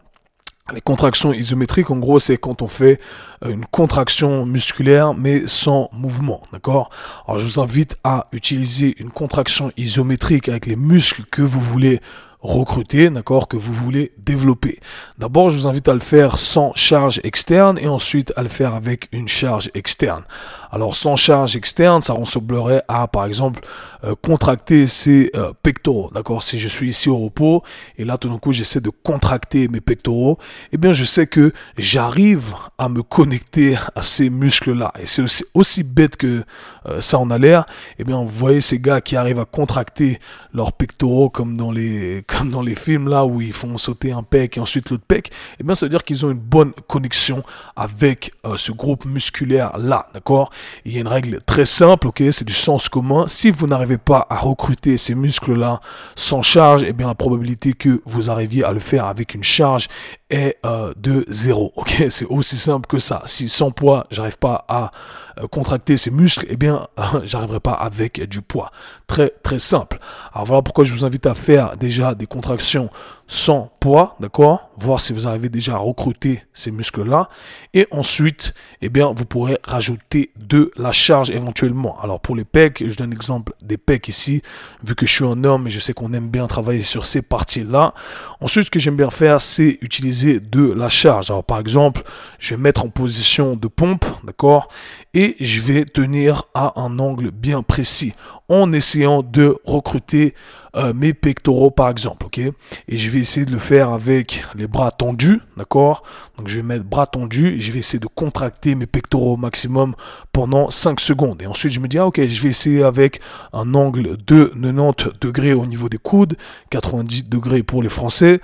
les 0.74 0.82
contractions 0.82 1.34
isométriques, 1.34 1.90
en 1.90 1.98
gros, 1.98 2.20
c'est 2.20 2.38
quand 2.38 2.62
on 2.62 2.68
fait 2.68 3.00
euh, 3.44 3.52
une 3.52 3.66
contraction 3.66 4.46
musculaire 4.46 5.14
mais 5.14 5.44
sans 5.46 5.90
mouvement, 5.92 6.42
d'accord? 6.54 6.90
Alors, 7.28 7.40
je 7.40 7.48
vous 7.48 7.60
invite 7.60 7.98
à 8.04 8.28
utiliser 8.32 8.96
une 9.00 9.10
contraction 9.10 9.72
isométrique 9.76 10.50
avec 10.50 10.66
les 10.66 10.78
muscles 10.78 11.24
que 11.30 11.42
vous 11.42 11.60
voulez 11.60 12.00
recruter, 12.42 13.10
d'accord, 13.10 13.48
que 13.48 13.58
vous 13.58 13.74
voulez 13.74 14.14
développer. 14.18 14.80
D'abord, 15.20 15.50
je 15.50 15.58
vous 15.58 15.68
invite 15.68 15.88
à 15.88 15.94
le 15.94 16.00
faire 16.00 16.40
sans 16.40 16.74
charge 16.76 17.22
externe 17.24 17.78
et 17.78 17.88
ensuite 17.88 18.34
à 18.36 18.42
le 18.42 18.50
faire 18.50 18.74
avec 18.74 19.10
une 19.12 19.28
charge 19.28 19.70
externe. 19.76 20.24
Alors, 20.72 20.96
sans 20.96 21.18
charge 21.18 21.58
externe, 21.58 22.02
ça 22.02 22.14
ressemblerait 22.14 22.84
à, 22.88 23.08
par 23.08 23.26
exemple, 23.26 23.62
euh, 24.06 24.16
contracter 24.22 24.88
ses 24.88 25.30
euh, 25.36 25.52
pectoraux, 25.62 26.10
d'accord? 26.16 26.44
Si 26.44 26.58
je 26.58 26.70
suis 26.70 26.90
ici 26.90 27.10
au 27.10 27.18
repos 27.18 27.62
et 27.98 28.06
là, 28.06 28.18
tout 28.18 28.30
d'un 28.30 28.38
coup, 28.38 28.54
j'essaie 28.54 28.80
de 28.80 28.90
contracter 28.90 29.68
mes 29.68 29.82
pectoraux, 29.82 30.38
eh 30.72 30.78
bien, 30.78 30.94
je 30.94 31.04
sais 31.04 31.28
que 31.28 31.54
j'arrive 31.78 32.56
à 32.78 32.88
me 32.88 33.04
connecter 33.04 33.76
à 33.96 34.02
ces 34.02 34.30
muscles-là. 34.30 34.94
Et 35.00 35.06
c'est 35.06 35.24
aussi, 35.54 35.84
bête 35.84 36.16
que 36.16 36.44
euh, 36.88 37.02
ça 37.02 37.20
en 37.20 37.30
a 37.32 37.38
l'air. 37.38 37.66
Eh 38.00 38.06
bien, 38.06 38.18
vous 38.22 38.30
voyez 38.30 38.62
ces 38.62 38.80
gars 38.80 39.02
qui 39.02 39.18
arrivent 39.18 39.40
à 39.40 39.46
contracter 39.46 40.20
leurs 40.54 40.72
pectoraux 40.72 41.30
comme 41.30 41.58
dans 41.58 41.72
les 41.72 42.24
comme 42.28 42.50
dans 42.50 42.62
les 42.62 42.76
films 42.76 43.08
là 43.08 43.26
où 43.26 43.42
ils 43.42 43.54
font 43.54 43.78
sauter 43.78 44.12
un 44.12 44.24
pec 44.24 44.58
et 44.58 44.60
ensuite 44.60 44.90
l'autre 44.90 45.04
pec, 45.08 45.32
eh 45.60 45.64
bien 45.64 45.76
ça 45.76 45.86
veut 45.86 45.90
dire 45.90 46.04
qu'ils 46.04 46.26
ont 46.26 46.32
une 46.32 46.40
bonne 46.40 46.74
connexion 46.88 47.44
avec 47.76 48.34
ce 48.58 48.72
groupe 48.72 49.06
musculaire 49.06 49.78
là, 49.78 50.10
d'accord? 50.14 50.50
Il 50.86 50.94
y 50.94 50.98
a 50.98 51.02
une 51.02 51.08
règle 51.08 51.40
très 51.46 51.66
simple, 51.66 52.08
ok, 52.08 52.24
c'est 52.32 52.46
du 52.46 52.54
sens 52.54 52.90
commun. 52.90 53.26
Si 53.28 53.52
vous 53.52 53.68
n'arrivez 53.68 53.98
pas 53.98 54.28
à 54.30 54.38
recruter 54.38 54.98
ces 54.98 55.16
muscles 55.16 55.54
là 55.54 55.82
sans 56.16 56.42
charge, 56.42 56.84
eh 56.88 56.94
bien 56.94 57.08
la 57.08 57.16
probabilité 57.16 57.74
que 57.74 58.02
vous 58.06 58.30
arriviez 58.30 58.64
à 58.64 58.72
le 58.72 58.80
faire 58.80 59.06
avec 59.06 59.36
une 59.36 59.44
charge 59.44 59.88
de 60.32 61.26
zéro. 61.28 61.74
Ok, 61.76 62.06
c'est 62.10 62.26
aussi 62.26 62.58
simple 62.58 62.88
que 62.88 63.00
ça. 63.00 63.22
Si 63.26 63.50
sans 63.50 63.72
poids, 63.72 64.08
j'arrive 64.12 64.38
pas 64.38 64.66
à 64.68 64.92
euh, 65.40 65.48
contracter 65.48 65.98
ces 65.98 66.12
muscles, 66.12 66.46
eh 66.50 66.58
bien, 66.58 66.88
j'arriverai 67.24 67.60
pas 67.60 67.74
avec 67.74 68.28
du 68.28 68.42
poids. 68.42 68.72
Très 69.08 69.32
très 69.44 69.60
simple. 69.60 70.00
Alors 70.34 70.46
voilà 70.46 70.62
pourquoi 70.62 70.84
je 70.84 70.94
vous 70.94 71.06
invite 71.06 71.26
à 71.26 71.36
faire 71.36 71.78
déjà 71.78 72.16
des 72.16 72.28
contractions 72.28 72.90
sans 73.28 73.72
poids, 73.80 74.18
d'accord? 74.20 74.70
Voir 74.78 75.00
si 75.00 75.14
vous 75.14 75.26
arrivez 75.26 75.48
déjà 75.48 75.76
à 75.76 75.78
recruter 75.78 76.44
ces 76.54 76.70
muscles-là. 76.70 77.30
Et 77.74 77.88
ensuite, 77.92 78.54
eh 78.82 78.90
bien, 78.90 79.14
vous 79.16 79.26
pourrez 79.26 79.58
rajouter 79.64 80.32
de 80.38 80.72
la 80.76 80.92
charge 80.92 81.30
éventuellement. 81.30 81.98
Alors 82.02 82.20
pour 82.20 82.36
les 82.36 82.44
pecs, 82.44 82.84
je 82.86 82.94
donne 82.96 83.12
l'exemple 83.12 83.54
des 83.62 83.78
pecs 83.78 84.10
ici, 84.10 84.42
vu 84.84 84.96
que 84.96 85.06
je 85.06 85.14
suis 85.14 85.26
un 85.26 85.46
homme 85.46 85.68
et 85.68 85.70
je 85.70 85.80
sais 85.80 85.94
qu'on 85.94 86.12
aime 86.14 86.28
bien 86.28 86.48
travailler 86.48 86.84
sur 86.84 87.06
ces 87.06 87.22
parties-là. 87.22 87.94
Ensuite, 88.42 88.66
ce 88.66 88.72
que 88.72 88.80
j'aime 88.80 88.98
bien 88.98 89.12
faire, 89.12 89.40
c'est 89.40 89.78
utiliser 89.82 90.21
de 90.26 90.72
la 90.74 90.90
charge. 90.90 91.32
Alors 91.32 91.44
par 91.44 91.60
exemple, 91.60 92.04
je 92.40 92.56
vais 92.56 92.62
mettre 92.62 92.86
en 92.86 92.90
position 92.90 93.56
de 93.56 93.68
pompe, 93.68 94.06
d'accord 94.24 94.68
Et 95.14 95.36
je 95.40 95.60
vais 95.60 95.86
tenir 95.86 96.44
à 96.54 96.80
un 96.80 97.00
angle 97.00 97.32
bien 97.32 97.64
précis 97.64 98.14
en 98.50 98.74
essayant 98.74 99.24
de 99.24 99.58
recruter 99.64 100.34
euh, 100.76 100.94
mes 100.94 101.14
pectoraux 101.14 101.72
par 101.72 101.90
exemple, 101.90 102.26
ok 102.26 102.38
Et 102.40 102.54
je 102.98 103.10
vais 103.10 103.20
essayer 103.20 103.46
de 103.46 103.52
le 103.52 103.60
faire 103.60 103.90
avec 103.90 104.44
les 104.56 104.68
bras 104.68 104.92
tendus, 104.92 105.42
d'accord 105.58 106.04
Donc 106.38 106.48
je 106.48 106.58
vais 106.58 106.64
mettre 106.64 106.86
bras 106.86 107.08
tendus, 107.08 107.60
je 107.60 107.72
vais 107.72 107.80
essayer 107.80 108.00
de 108.00 108.08
contracter 108.08 108.76
mes 108.76 108.86
pectoraux 108.86 109.34
au 109.34 109.38
maximum 109.38 109.96
pendant 110.32 110.70
5 110.70 111.00
secondes. 111.00 111.42
Et 111.42 111.48
ensuite 111.48 111.74
je 111.74 111.80
me 111.80 111.88
dis, 111.88 111.98
ah, 111.98 112.08
ok, 112.08 112.26
je 112.26 112.42
vais 112.42 112.50
essayer 112.50 112.84
avec 112.84 113.20
un 113.54 113.74
angle 113.74 114.18
de 114.26 114.54
90 114.62 115.20
degrés 115.20 115.54
au 115.54 115.66
niveau 115.66 115.90
des 115.90 115.98
coudes, 115.98 116.38
90 116.70 117.30
degrés 117.30 117.64
pour 117.64 117.84
les 117.84 117.90
Français. 117.90 118.40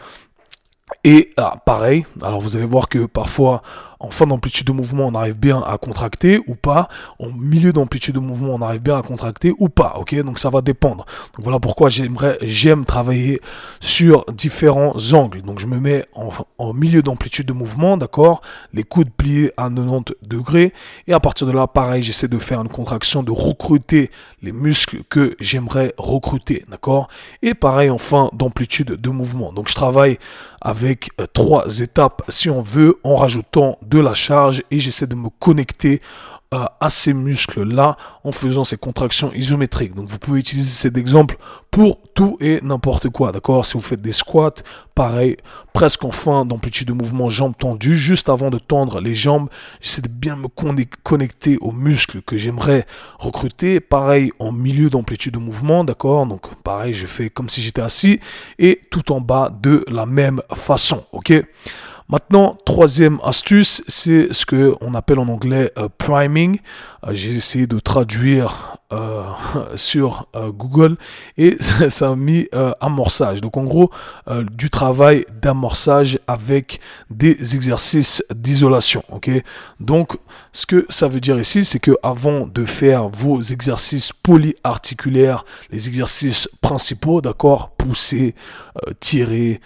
Et 1.10 1.30
ah, 1.38 1.56
pareil, 1.66 2.06
alors 2.22 2.42
vous 2.42 2.58
allez 2.58 2.66
voir 2.66 2.90
que 2.90 3.06
parfois 3.06 3.62
en 4.00 4.10
fin 4.10 4.28
d'amplitude 4.28 4.68
de 4.68 4.72
mouvement, 4.72 5.08
on 5.08 5.16
arrive 5.16 5.36
bien 5.36 5.62
à 5.66 5.78
contracter 5.78 6.40
ou 6.48 6.56
pas. 6.56 6.88
En 7.20 7.32
milieu 7.32 7.74
d'amplitude 7.74 8.16
de 8.16 8.20
mouvement, 8.20 8.56
on 8.56 8.62
arrive 8.62 8.82
bien 8.82 8.98
à 8.98 9.02
contracter 9.02 9.54
ou 9.58 9.70
pas. 9.70 9.96
Ok, 10.00 10.16
donc 10.24 10.40
ça 10.40 10.50
va 10.50 10.62
dépendre. 10.62 11.06
Voilà 11.38 11.60
pourquoi 11.60 11.90
j'aimerais, 11.90 12.38
j'aime 12.42 12.86
travailler 12.86 13.42
sur 13.80 14.26
différents 14.32 14.94
angles. 15.14 15.42
Donc 15.42 15.60
je 15.60 15.68
me 15.68 15.80
mets 15.80 16.06
en, 16.14 16.74
milieu 16.74 17.02
d'amplitude 17.02 17.48
de 17.48 17.54
mouvement, 17.54 17.98
d'accord? 17.98 18.42
Les 18.74 18.84
coudes 18.84 19.10
pliés 19.10 19.52
à 19.58 19.70
90 19.70 20.16
degrés 20.22 20.74
et 21.08 21.14
à 21.14 21.20
partir 21.20 21.48
de 21.48 21.52
là, 21.52 21.68
pareil, 21.68 22.04
j'essaie 22.04 22.28
de 22.28 22.38
faire 22.38 22.62
une 22.62 22.70
contraction, 22.70 23.24
de 23.24 23.32
recruter 23.32 24.12
les 24.42 24.52
muscles 24.52 25.04
que 25.10 25.36
j'aimerais 25.40 25.94
recruter, 25.98 26.66
d'accord? 26.70 27.08
Et 27.42 27.54
pareil 27.54 27.90
en 27.90 27.98
fin 27.98 28.30
d'amplitude 28.34 28.90
de 28.90 29.10
mouvement. 29.10 29.52
Donc 29.54 29.70
je 29.70 29.74
travaille 29.76 30.20
avec 30.62 31.10
euh, 31.20 31.26
trois 31.32 31.80
étapes 31.80 32.24
si 32.30 32.50
on 32.50 32.62
veut 32.62 33.00
en 33.04 33.16
rajoutant 33.16 33.78
de 33.88 34.00
la 34.00 34.14
charge 34.14 34.64
et 34.72 34.80
j'essaie 34.80 35.08
de 35.08 35.16
me 35.16 35.30
connecter 35.40 36.02
euh, 36.54 36.64
à 36.80 36.90
ces 36.90 37.14
muscles-là 37.14 37.98
en 38.24 38.32
faisant 38.32 38.64
ces 38.64 38.78
contractions 38.78 39.34
isométriques. 39.34 39.94
Donc 39.94 40.08
vous 40.08 40.18
pouvez 40.18 40.40
utiliser 40.40 40.70
cet 40.70 40.98
exemple 40.98 41.38
pour 41.72 42.00
tout 42.14 42.38
et 42.40 42.62
n'importe 42.64 43.10
quoi, 43.10 43.34
d'accord? 43.34 43.66
Si 43.66 43.74
vous 43.74 43.82
faites 43.82 44.02
des 44.02 44.14
squats, 44.14 44.64
pareil, 44.96 45.36
presque 45.74 46.06
en 46.06 46.12
fin 46.12 46.46
d'amplitude 46.46 46.88
de 46.88 46.94
mouvement, 46.94 47.30
jambes 47.30 47.58
tendues, 47.60 47.98
juste 47.98 48.30
avant 48.30 48.50
de 48.50 48.60
tendre 48.60 49.02
les 49.02 49.14
jambes, 49.14 49.50
j'essaie 49.82 50.02
de 50.02 50.08
bien 50.08 50.38
me 50.38 50.48
connecter 51.04 51.58
aux 51.58 51.74
muscles 51.74 52.22
que 52.22 52.38
j'aimerais 52.38 52.88
recruter, 53.20 53.82
pareil 53.82 54.32
en 54.40 54.54
milieu 54.54 54.90
d'amplitude 54.90 55.34
de 55.34 55.40
mouvement, 55.40 55.84
d'accord? 55.84 56.28
Donc 56.28 56.56
pareil, 56.64 56.94
je 56.94 57.08
fais 57.08 57.30
comme 57.30 57.50
si 57.50 57.62
j'étais 57.62 57.82
assis 57.82 58.22
et 58.58 58.80
tout 58.90 59.12
en 59.12 59.20
bas 59.20 59.50
de 59.50 59.84
la 59.90 60.06
même 60.06 60.42
façon, 60.56 61.04
ok? 61.12 61.34
Maintenant, 62.10 62.58
troisième 62.66 63.20
astuce, 63.22 63.84
c'est 63.90 64.32
ce 64.32 64.46
que 64.46 64.76
on 64.80 64.94
appelle 64.94 65.20
en 65.20 65.28
anglais 65.28 65.74
euh, 65.78 65.90
priming. 65.98 66.58
Euh, 67.06 67.14
j'ai 67.14 67.36
essayé 67.36 67.68
de 67.68 67.80
traduire 67.82 68.78
euh, 68.94 69.24
sur 69.76 70.28
Google 70.34 70.96
et 71.38 71.58
ça 71.90 72.12
a 72.12 72.16
mis 72.16 72.48
amorçage. 72.80 73.42
Donc 73.42 73.58
en 73.58 73.66
gros, 73.66 73.92
du 74.52 74.70
travail 74.70 75.26
d'amorçage 75.42 76.18
avec 76.28 76.80
des 77.10 77.56
exercices 77.56 78.24
d'isolation. 78.34 79.04
Ok? 79.12 79.30
Donc 79.82 80.18
ce 80.54 80.66
que 80.66 80.86
ça 80.88 81.10
veut 81.10 81.20
dire 81.20 81.38
ici, 81.38 81.66
c'est 81.66 81.80
que 81.80 81.92
avant 82.04 82.48
de 82.48 82.64
faire 82.64 83.10
vos 83.10 83.42
exercices 83.42 84.14
polyarticulaires, 84.14 85.44
les 85.72 85.90
exercices 85.90 86.50
principaux, 86.62 87.20
d'accord, 87.20 87.72
pousser, 87.72 88.34
tirer, 89.02 89.60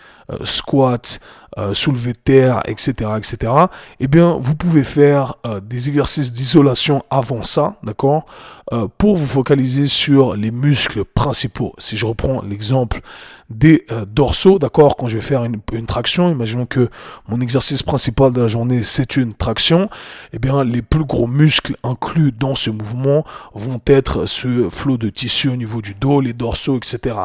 squat, 0.43 1.19
euh, 1.57 1.73
soulever 1.73 2.13
terre, 2.13 2.61
etc., 2.65 3.11
etc., 3.17 3.51
eh 3.99 4.07
bien, 4.07 4.37
vous 4.39 4.55
pouvez 4.55 4.83
faire 4.83 5.35
euh, 5.45 5.59
des 5.59 5.89
exercices 5.89 6.31
d'isolation 6.31 7.03
avant 7.09 7.43
ça, 7.43 7.75
d'accord, 7.83 8.25
euh, 8.73 8.87
pour 8.97 9.17
vous 9.17 9.25
focaliser 9.25 9.87
sur 9.87 10.35
les 10.35 10.51
muscles 10.51 11.03
principaux. 11.03 11.73
Si 11.77 11.97
je 11.97 12.05
reprends 12.05 12.41
l'exemple 12.41 13.01
des 13.49 13.85
euh, 13.91 14.05
dorsaux, 14.05 14.59
d'accord, 14.59 14.95
quand 14.95 15.07
je 15.07 15.15
vais 15.15 15.21
faire 15.21 15.43
une, 15.43 15.85
traction, 15.85 16.31
imaginons 16.31 16.65
que 16.65 16.89
mon 17.27 17.41
exercice 17.41 17.83
principal 17.83 18.31
de 18.31 18.41
la 18.41 18.47
journée 18.47 18.83
c'est 18.83 19.17
une 19.17 19.33
traction, 19.33 19.89
eh 20.31 20.39
bien 20.39 20.63
les 20.63 20.81
plus 20.81 21.03
gros 21.03 21.27
muscles 21.27 21.75
inclus 21.83 22.31
dans 22.31 22.55
ce 22.55 22.69
mouvement 22.69 23.25
vont 23.53 23.81
être 23.87 24.25
ce 24.25 24.69
flot 24.69 24.97
de 24.97 25.09
tissu 25.09 25.49
au 25.49 25.55
niveau 25.55 25.81
du 25.81 25.93
dos, 25.93 26.21
les 26.21 26.33
dorsaux, 26.33 26.77
etc. 26.77 27.15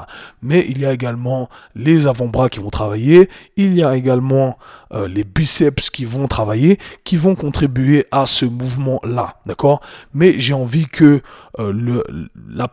Mais 0.42 0.66
il 0.68 0.80
y 0.80 0.86
a 0.86 0.92
également 0.92 1.48
les 1.74 2.06
avant-bras 2.06 2.48
qui 2.48 2.58
vont 2.58 2.70
travailler, 2.70 3.28
il 3.56 3.74
y 3.74 3.84
a 3.84 3.96
également 3.96 4.58
euh, 4.92 5.08
les 5.08 5.24
biceps 5.24 5.90
qui 5.90 6.04
vont 6.04 6.28
travailler, 6.28 6.78
qui 7.04 7.16
vont 7.16 7.34
contribuer 7.34 8.06
à 8.10 8.26
ce 8.26 8.46
mouvement-là, 8.46 9.36
d'accord 9.44 9.80
Mais 10.14 10.38
j'ai 10.38 10.54
envie 10.54 10.86
que 10.86 11.22
euh, 11.58 11.72
le, 11.72 12.04
la, 12.48 12.68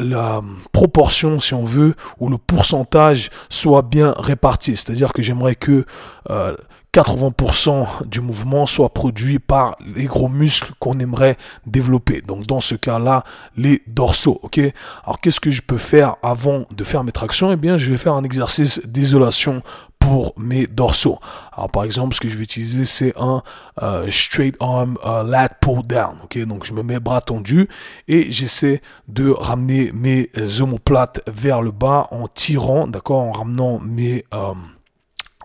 la 0.00 0.42
proportion, 0.72 1.40
si 1.40 1.54
on 1.54 1.64
veut, 1.64 1.94
ou 2.18 2.28
le 2.28 2.38
pourcentage 2.38 3.30
soit 3.48 3.82
bien 3.82 4.14
réparti. 4.18 4.76
C'est-à-dire 4.76 5.12
que 5.12 5.22
j'aimerais 5.22 5.54
que 5.54 5.84
euh, 6.30 6.56
80% 6.92 8.06
du 8.06 8.20
mouvement 8.20 8.66
soit 8.66 8.88
produit 8.88 9.38
par 9.38 9.76
les 9.94 10.04
gros 10.04 10.28
muscles 10.28 10.72
qu'on 10.80 10.98
aimerait 10.98 11.36
développer. 11.66 12.20
Donc 12.20 12.46
dans 12.46 12.60
ce 12.60 12.74
cas-là, 12.74 13.22
les 13.56 13.82
dorsaux, 13.86 14.40
ok? 14.42 14.58
Alors 15.04 15.20
qu'est-ce 15.20 15.40
que 15.40 15.52
je 15.52 15.62
peux 15.62 15.78
faire 15.78 16.16
avant 16.22 16.66
de 16.70 16.82
faire 16.82 17.04
mes 17.04 17.12
tractions? 17.12 17.52
Eh 17.52 17.56
bien, 17.56 17.78
je 17.78 17.90
vais 17.90 17.96
faire 17.96 18.14
un 18.14 18.24
exercice 18.24 18.80
d'isolation 18.84 19.62
pour 20.00 20.32
mes 20.36 20.66
dorsaux. 20.66 21.20
Alors 21.52 21.70
par 21.70 21.84
exemple, 21.84 22.14
ce 22.16 22.20
que 22.20 22.28
je 22.28 22.36
vais 22.36 22.42
utiliser, 22.42 22.84
c'est 22.84 23.14
un 23.16 23.42
euh, 23.82 24.10
straight 24.10 24.56
arm 24.58 24.98
euh, 25.06 25.22
lat 25.22 25.48
pull 25.48 25.86
down. 25.86 26.16
Ok, 26.24 26.38
donc 26.46 26.64
je 26.64 26.72
me 26.72 26.82
mets 26.82 26.98
bras 26.98 27.20
tendus 27.20 27.68
et 28.08 28.30
j'essaie 28.30 28.82
de 29.06 29.30
ramener 29.30 29.92
mes 29.92 30.30
omoplates 30.60 31.20
vers 31.28 31.62
le 31.62 31.70
bas 31.70 32.08
en 32.10 32.26
tirant, 32.26 32.88
d'accord, 32.88 33.20
en 33.20 33.32
ramenant 33.32 33.78
mes 33.78 34.24
euh, 34.34 34.54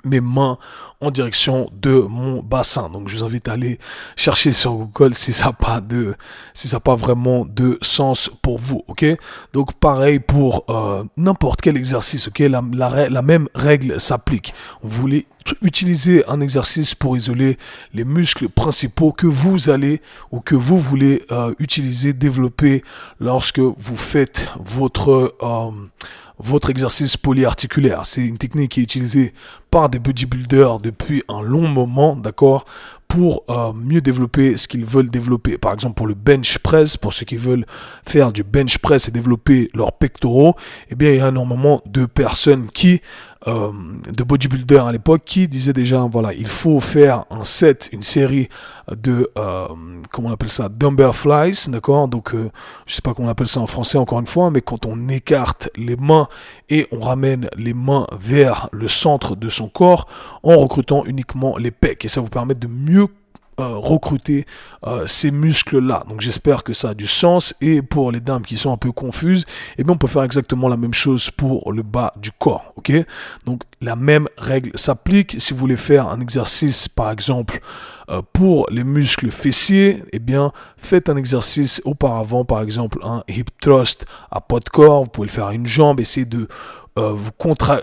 mes 0.03 0.21
mains 0.21 0.57
en 1.01 1.11
direction 1.11 1.69
de 1.73 1.99
mon 1.99 2.41
bassin. 2.41 2.89
Donc 2.89 3.09
je 3.09 3.17
vous 3.17 3.23
invite 3.23 3.47
à 3.47 3.53
aller 3.53 3.79
chercher 4.15 4.51
sur 4.51 4.73
Google 4.73 5.13
si 5.13 5.33
ça 5.33 5.47
n'a 5.47 5.53
pas 5.53 5.81
de 5.81 6.15
si 6.53 6.67
ça 6.67 6.79
pas 6.79 6.95
vraiment 6.95 7.45
de 7.45 7.77
sens 7.81 8.29
pour 8.41 8.57
vous, 8.59 8.83
OK? 8.87 9.05
Donc 9.53 9.73
pareil 9.73 10.19
pour 10.19 10.65
euh, 10.69 11.03
n'importe 11.17 11.61
quel 11.61 11.77
exercice, 11.77 12.27
OK? 12.27 12.39
La, 12.39 12.61
la, 13.09 13.21
même 13.21 13.47
règle 13.55 13.99
s'applique. 13.99 14.53
Vous 14.81 15.01
voulez 15.01 15.25
utiliser 15.61 16.27
un 16.27 16.41
exercice 16.41 16.95
pour 16.95 17.17
isoler 17.17 17.57
les 17.93 18.03
muscles 18.03 18.49
principaux 18.49 19.11
que 19.11 19.27
vous 19.27 19.69
allez 19.69 20.01
ou 20.31 20.39
que 20.39 20.55
vous 20.55 20.77
voulez 20.77 21.23
euh, 21.31 21.53
utiliser, 21.59 22.13
développer 22.13 22.83
lorsque 23.19 23.59
vous 23.59 23.95
faites 23.95 24.45
votre 24.59 25.35
euh, 25.41 25.71
votre 26.39 26.69
exercice 26.69 27.17
polyarticulaire. 27.17 28.05
C'est 28.05 28.25
une 28.25 28.37
technique 28.37 28.71
qui 28.71 28.81
est 28.81 28.83
utilisée 28.83 29.33
par 29.71 29.89
des 29.89 29.99
bodybuilders 29.99 30.79
depuis 30.79 31.23
un 31.27 31.41
long 31.41 31.67
moment, 31.67 32.15
d'accord, 32.15 32.65
pour 33.07 33.43
euh, 33.49 33.71
mieux 33.73 34.01
développer 34.01 34.57
ce 34.57 34.67
qu'ils 34.67 34.85
veulent 34.85 35.09
développer. 35.09 35.57
Par 35.57 35.73
exemple, 35.73 35.95
pour 35.95 36.07
le 36.07 36.13
bench 36.13 36.57
press, 36.59 36.97
pour 36.97 37.13
ceux 37.13 37.25
qui 37.25 37.37
veulent 37.37 37.65
faire 38.05 38.31
du 38.31 38.43
bench 38.43 38.77
press 38.79 39.07
et 39.07 39.11
développer 39.11 39.69
leurs 39.73 39.93
pectoraux, 39.93 40.55
eh 40.89 40.95
bien, 40.95 41.11
il 41.11 41.17
y 41.17 41.21
a 41.21 41.29
énormément 41.29 41.81
de 41.85 42.05
personnes 42.05 42.67
qui 42.71 43.01
euh, 43.47 43.71
de 44.11 44.23
bodybuilders 44.23 44.87
à 44.87 44.91
l'époque 44.91 45.21
qui 45.25 45.47
disaient 45.47 45.73
déjà 45.73 46.01
voilà 46.11 46.33
il 46.33 46.47
faut 46.47 46.79
faire 46.79 47.25
un 47.29 47.43
set 47.43 47.89
une 47.91 48.01
série 48.01 48.49
de 48.89 49.31
euh, 49.37 49.67
comment 50.11 50.29
on 50.29 50.33
appelle 50.33 50.49
ça 50.49 50.69
dumbbell 50.69 51.13
flies 51.13 51.69
d'accord? 51.69 52.07
Donc 52.07 52.33
euh, 52.33 52.49
je 52.87 52.95
sais 52.95 53.01
pas 53.01 53.13
comment 53.13 53.27
on 53.27 53.31
appelle 53.31 53.47
ça 53.47 53.59
en 53.59 53.67
français 53.67 53.97
encore 53.97 54.19
une 54.19 54.27
fois 54.27 54.49
mais 54.49 54.61
quand 54.61 54.85
on 54.85 55.09
écarte 55.09 55.69
les 55.75 55.95
mains 55.95 56.27
et 56.69 56.87
on 56.91 56.99
ramène 56.99 57.49
les 57.55 57.73
mains 57.73 58.07
vers 58.19 58.69
le 58.71 58.87
centre 58.87 59.35
de 59.35 59.49
son 59.49 59.69
corps 59.69 60.07
en 60.43 60.57
recrutant 60.57 61.05
uniquement 61.05 61.57
les 61.57 61.71
pecs. 61.71 62.05
Et 62.05 62.07
ça 62.07 62.21
vous 62.21 62.29
permet 62.29 62.55
de 62.55 62.67
mieux 62.67 63.07
euh, 63.59 63.77
recruter 63.77 64.45
euh, 64.85 65.07
ces 65.07 65.31
muscles-là. 65.31 66.03
Donc 66.09 66.19
j'espère 66.19 66.63
que 66.63 66.73
ça 66.73 66.89
a 66.89 66.93
du 66.93 67.07
sens. 67.07 67.55
Et 67.61 67.81
pour 67.81 68.11
les 68.11 68.19
dames 68.19 68.41
qui 68.41 68.57
sont 68.57 68.71
un 68.71 68.77
peu 68.77 68.91
confuses, 68.91 69.45
eh 69.77 69.83
bien 69.83 69.93
on 69.93 69.97
peut 69.97 70.07
faire 70.07 70.23
exactement 70.23 70.67
la 70.67 70.75
même 70.75 70.93
chose 70.93 71.31
pour 71.31 71.71
le 71.71 71.81
bas 71.81 72.13
du 72.17 72.31
corps. 72.31 72.73
Ok? 72.75 72.91
Donc 73.45 73.61
la 73.79 73.95
même 73.95 74.27
règle 74.37 74.71
s'applique. 74.75 75.37
Si 75.39 75.53
vous 75.53 75.59
voulez 75.59 75.77
faire 75.77 76.09
un 76.09 76.19
exercice, 76.19 76.89
par 76.89 77.11
exemple, 77.11 77.61
euh, 78.09 78.21
pour 78.33 78.67
les 78.69 78.83
muscles 78.83 79.31
fessiers, 79.31 80.03
eh 80.11 80.19
bien 80.19 80.51
faites 80.75 81.09
un 81.09 81.15
exercice 81.15 81.81
auparavant, 81.85 82.45
par 82.45 82.61
exemple 82.61 82.99
un 83.03 83.23
hip 83.27 83.45
thrust 83.61 84.05
à 84.31 84.41
pas 84.41 84.59
de 84.59 84.69
corps. 84.69 85.05
Vous 85.05 85.09
pouvez 85.09 85.27
le 85.27 85.31
faire 85.31 85.51
une 85.51 85.65
jambe. 85.65 85.99
Essayez 85.99 86.25
de 86.25 86.47
euh, 86.97 87.11
vous 87.13 87.31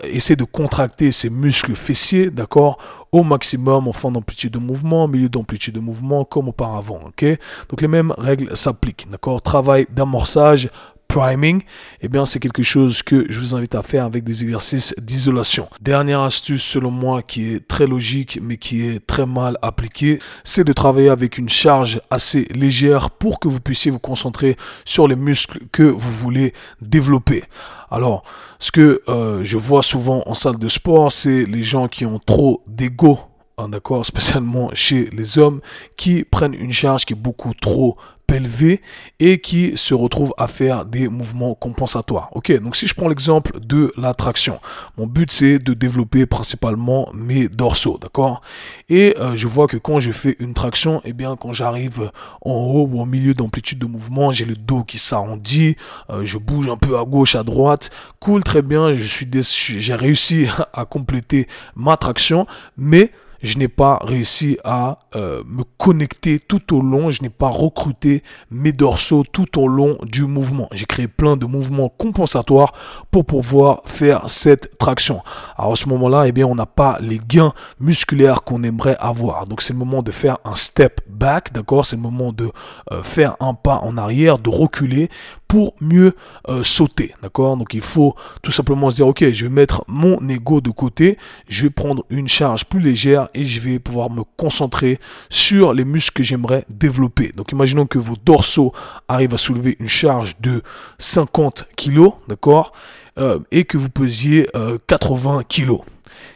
essayez 0.05 0.37
de 0.37 0.45
contracter 0.45 1.13
ces 1.13 1.29
muscles 1.29 1.75
fessiers, 1.75 2.31
d'accord, 2.31 2.79
au 3.13 3.23
maximum 3.25 3.87
en 3.87 3.93
fin 3.93 4.11
d'amplitude 4.11 4.55
de 4.55 4.59
mouvement, 4.59 5.07
milieu 5.07 5.29
d'amplitude 5.29 5.75
de 5.75 5.81
mouvement, 5.81 6.25
comme 6.25 6.49
auparavant, 6.49 7.01
ok 7.09 7.25
Donc 7.69 7.83
les 7.83 7.89
mêmes 7.89 8.15
règles 8.17 8.57
s'appliquent, 8.57 9.07
d'accord 9.11 9.43
Travail 9.43 9.87
d'amorçage, 9.91 10.71
priming, 11.09 11.61
eh 12.01 12.09
bien 12.09 12.25
c'est 12.25 12.41
quelque 12.41 12.63
chose 12.63 13.03
que 13.03 13.27
je 13.29 13.39
vous 13.39 13.55
invite 13.55 13.75
à 13.75 13.83
faire 13.83 14.07
avec 14.07 14.25
des 14.25 14.45
exercices 14.45 14.95
d'isolation. 14.97 15.69
Dernière 15.83 16.21
astuce 16.21 16.63
selon 16.63 16.91
moi 16.91 17.21
qui 17.21 17.53
est 17.53 17.69
très 17.69 17.87
logique 17.87 18.39
mais 18.41 18.57
qui 18.57 18.87
est 18.87 19.07
très 19.07 19.27
mal 19.27 19.59
appliquée, 19.61 20.21
c'est 20.43 20.65
de 20.65 20.73
travailler 20.73 21.11
avec 21.11 21.37
une 21.37 21.51
charge 21.51 22.01
assez 22.11 22.49
légère 22.55 23.11
pour 23.11 23.41
que 23.41 23.49
vous 23.49 23.61
puissiez 23.61 23.91
vous 23.91 23.99
concentrer 23.99 24.57
sur 24.87 25.07
les 25.07 25.17
muscles 25.17 25.59
que 25.71 25.83
vous 25.83 26.13
voulez 26.13 26.55
développer. 26.81 27.45
Alors, 27.93 28.25
ce 28.59 28.73
que 28.73 29.03
euh, 29.09 29.45
je 29.45 29.59
vois 29.59 29.83
souvent 29.83 30.23
en 30.25 30.33
salle 30.33 30.59
de 30.59 30.69
sport, 30.69 31.13
c'est 31.13 31.45
les 31.45 31.63
gens 31.63 31.89
qui 31.89 32.07
ont 32.07 32.19
trop 32.19 32.63
d'ego 32.67 33.19
hein, 33.59 33.69
d'accord, 33.69 34.07
spécialement 34.13 34.71
chez 34.73 35.11
les 35.11 35.39
hommes, 35.39 35.61
qui 35.99 36.25
prennent 36.25 36.55
une 36.55 36.73
charge 36.73 37.05
qui 37.05 37.13
est 37.13 37.17
beaucoup 37.17 37.53
trop 37.53 37.99
élevé 38.33 38.81
et 39.21 39.41
qui 39.41 39.73
se 39.77 39.95
retrouve 39.95 40.35
à 40.39 40.47
faire 40.47 40.85
des 40.85 41.09
mouvements 41.09 41.55
compensatoires. 41.55 42.29
Ok, 42.33 42.53
donc 42.61 42.77
si 42.77 42.87
je 42.87 42.95
prends 42.95 43.09
l'exemple 43.09 43.61
de 43.61 43.93
la 43.97 44.15
traction, 44.15 44.61
mon 44.97 45.07
but 45.07 45.31
c'est 45.31 45.59
de 45.59 45.75
développer 45.75 46.27
principalement 46.27 47.11
mes 47.15 47.49
dorsaux, 47.49 47.99
d'accord? 48.01 48.43
Et 48.89 49.15
euh, 49.19 49.37
je 49.37 49.49
vois 49.49 49.67
que 49.67 49.77
quand 49.77 50.01
je 50.01 50.13
fais 50.13 50.37
une 50.39 50.55
traction, 50.55 50.99
et 51.01 51.11
eh 51.11 51.13
bien 51.13 51.37
quand 51.37 51.53
j'arrive 51.53 52.11
en 52.43 52.53
haut 52.53 52.89
ou 52.91 53.01
au 53.01 53.07
milieu 53.07 53.35
d'amplitude 53.35 53.79
de 53.79 53.87
mouvement, 53.87 54.33
j'ai 54.33 54.45
le 54.45 54.57
dos 54.57 54.85
qui 54.85 54.99
s'arrondit, 54.99 55.77
euh, 56.11 56.25
je 56.25 56.39
bouge 56.39 56.69
un 56.69 56.77
peu 56.77 56.99
à 56.99 57.05
gauche, 57.05 57.35
à 57.35 57.43
droite, 57.43 57.91
cool, 58.21 58.43
très 58.43 58.63
bien, 58.63 58.95
je 58.95 59.03
suis 59.03 59.29
j'ai 59.33 59.95
réussi 59.95 60.47
à 60.73 60.85
compléter 60.85 61.49
ma 61.75 61.97
traction, 61.97 62.47
mais 62.77 63.13
je 63.43 63.59
n'ai 63.59 63.69
pas 63.69 63.99
réussi 64.03 64.59
à 64.65 64.99
euh, 65.17 65.43
me 65.47 65.65
connecter 65.79 66.39
tout 66.39 66.77
au 66.77 66.81
long, 66.81 67.11
je 67.11 67.23
n'ai 67.23 67.29
pas 67.29 67.49
recruté 67.49 68.23
mes 68.51 68.73
dorsaux 68.73 69.25
tout 69.31 69.61
au 69.61 69.69
long 69.69 69.99
du 70.03 70.25
mouvement. 70.25 70.69
J'ai 70.73 70.87
créé 70.87 71.09
plein 71.09 71.37
de 71.37 71.47
mouvements 71.47 71.89
compensatoires 71.89 72.73
pour 73.11 73.25
pouvoir 73.25 73.83
faire 73.85 74.29
cette 74.29 74.79
traction. 74.79 75.21
Alors 75.59 75.73
à 75.73 75.77
ce 75.77 75.89
moment-là, 75.89 76.29
eh 76.29 76.33
bien, 76.33 76.47
on 76.47 76.55
n'a 76.55 76.67
pas 76.67 76.99
les 77.01 77.21
gains 77.21 77.53
musculaires 77.81 78.43
qu'on 78.45 78.63
aimerait 78.63 78.97
avoir. 79.01 79.47
Donc 79.47 79.61
c'est 79.63 79.73
le 79.73 79.79
moment 79.79 80.03
de 80.03 80.13
faire 80.13 80.39
un 80.45 80.55
step 80.55 81.01
back, 81.09 81.53
d'accord? 81.53 81.85
C'est 81.85 81.97
le 81.97 82.03
moment 82.03 82.33
de 82.33 82.51
euh, 82.93 83.03
faire 83.03 83.37
un 83.41 83.55
pas 83.55 83.81
en 83.83 83.97
arrière, 83.97 84.39
de 84.39 84.51
reculer 84.51 85.11
pour 85.53 85.75
mieux 85.83 86.15
euh, 86.49 86.65
sauter, 86.65 87.15
d'accord? 87.21 87.59
Donc 87.59 87.75
il 87.75 87.83
faut 87.83 88.17
tout 88.41 88.51
simplement 88.51 88.89
se 88.89 88.97
dire, 88.97 89.07
ok, 89.07 89.33
je 89.33 89.45
vais 89.45 89.53
mettre 89.53 89.85
mon 89.87 90.27
ego 90.27 90.63
de 90.63 90.71
côté, 90.71 91.19
je 91.47 91.65
vais 91.65 91.71
prendre 91.71 92.07
une 92.09 92.27
charge 92.27 92.65
plus 92.65 92.81
légère 92.81 93.29
et 93.35 93.45
je 93.45 93.61
vais 93.61 93.79
pouvoir 93.79 94.09
me 94.09 94.23
concentrer 94.39 94.99
sur 95.29 95.75
les 95.75 95.85
muscles 95.85 96.15
que 96.15 96.23
j'aimerais 96.23 96.65
développer. 96.71 97.35
Donc 97.37 97.53
imaginons 97.53 97.85
que 97.85 97.99
vos 97.99 98.17
dorsaux 98.25 98.73
arrivent 99.09 99.35
à 99.35 99.37
soulever 99.37 99.77
une 99.79 99.89
charge 99.89 100.41
de 100.41 100.63
50 100.99 101.69
kg, 101.77 102.13
d'accord? 102.29 102.73
Euh, 103.19 103.39
Et 103.51 103.65
que 103.65 103.77
vous 103.77 103.91
pesiez 103.91 104.49
80 104.87 105.41
euh, 105.41 105.43
kg 105.43 105.83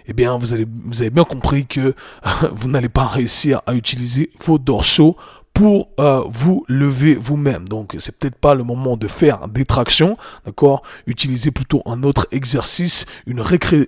eh 0.09 0.13
bien, 0.13 0.37
vous, 0.37 0.55
vous 0.85 1.01
avez 1.03 1.11
bien 1.11 1.25
compris 1.25 1.67
que 1.67 1.95
vous 2.53 2.69
n'allez 2.69 2.89
pas 2.89 3.07
réussir 3.07 3.63
à 3.67 3.75
utiliser 3.75 4.31
vos 4.45 4.59
dorsaux 4.59 5.17
pour 5.57 5.89
euh, 6.01 6.23
vous 6.29 6.67
lever 6.69 7.15
vous-même. 7.15 7.67
Donc 7.67 7.97
c'est 7.99 8.15
peut-être 8.19 8.37
pas 8.37 8.55
le 8.55 8.63
moment 8.63 8.99
de 8.99 9.09
faire 9.09 9.49
des 9.49 9.65
tractions, 9.65 10.19
d'accord? 10.45 10.83
Utilisez 11.07 11.51
plutôt 11.51 11.81
un 11.87 12.03
autre 12.03 12.29
exercice, 12.31 13.07
une, 13.27 13.43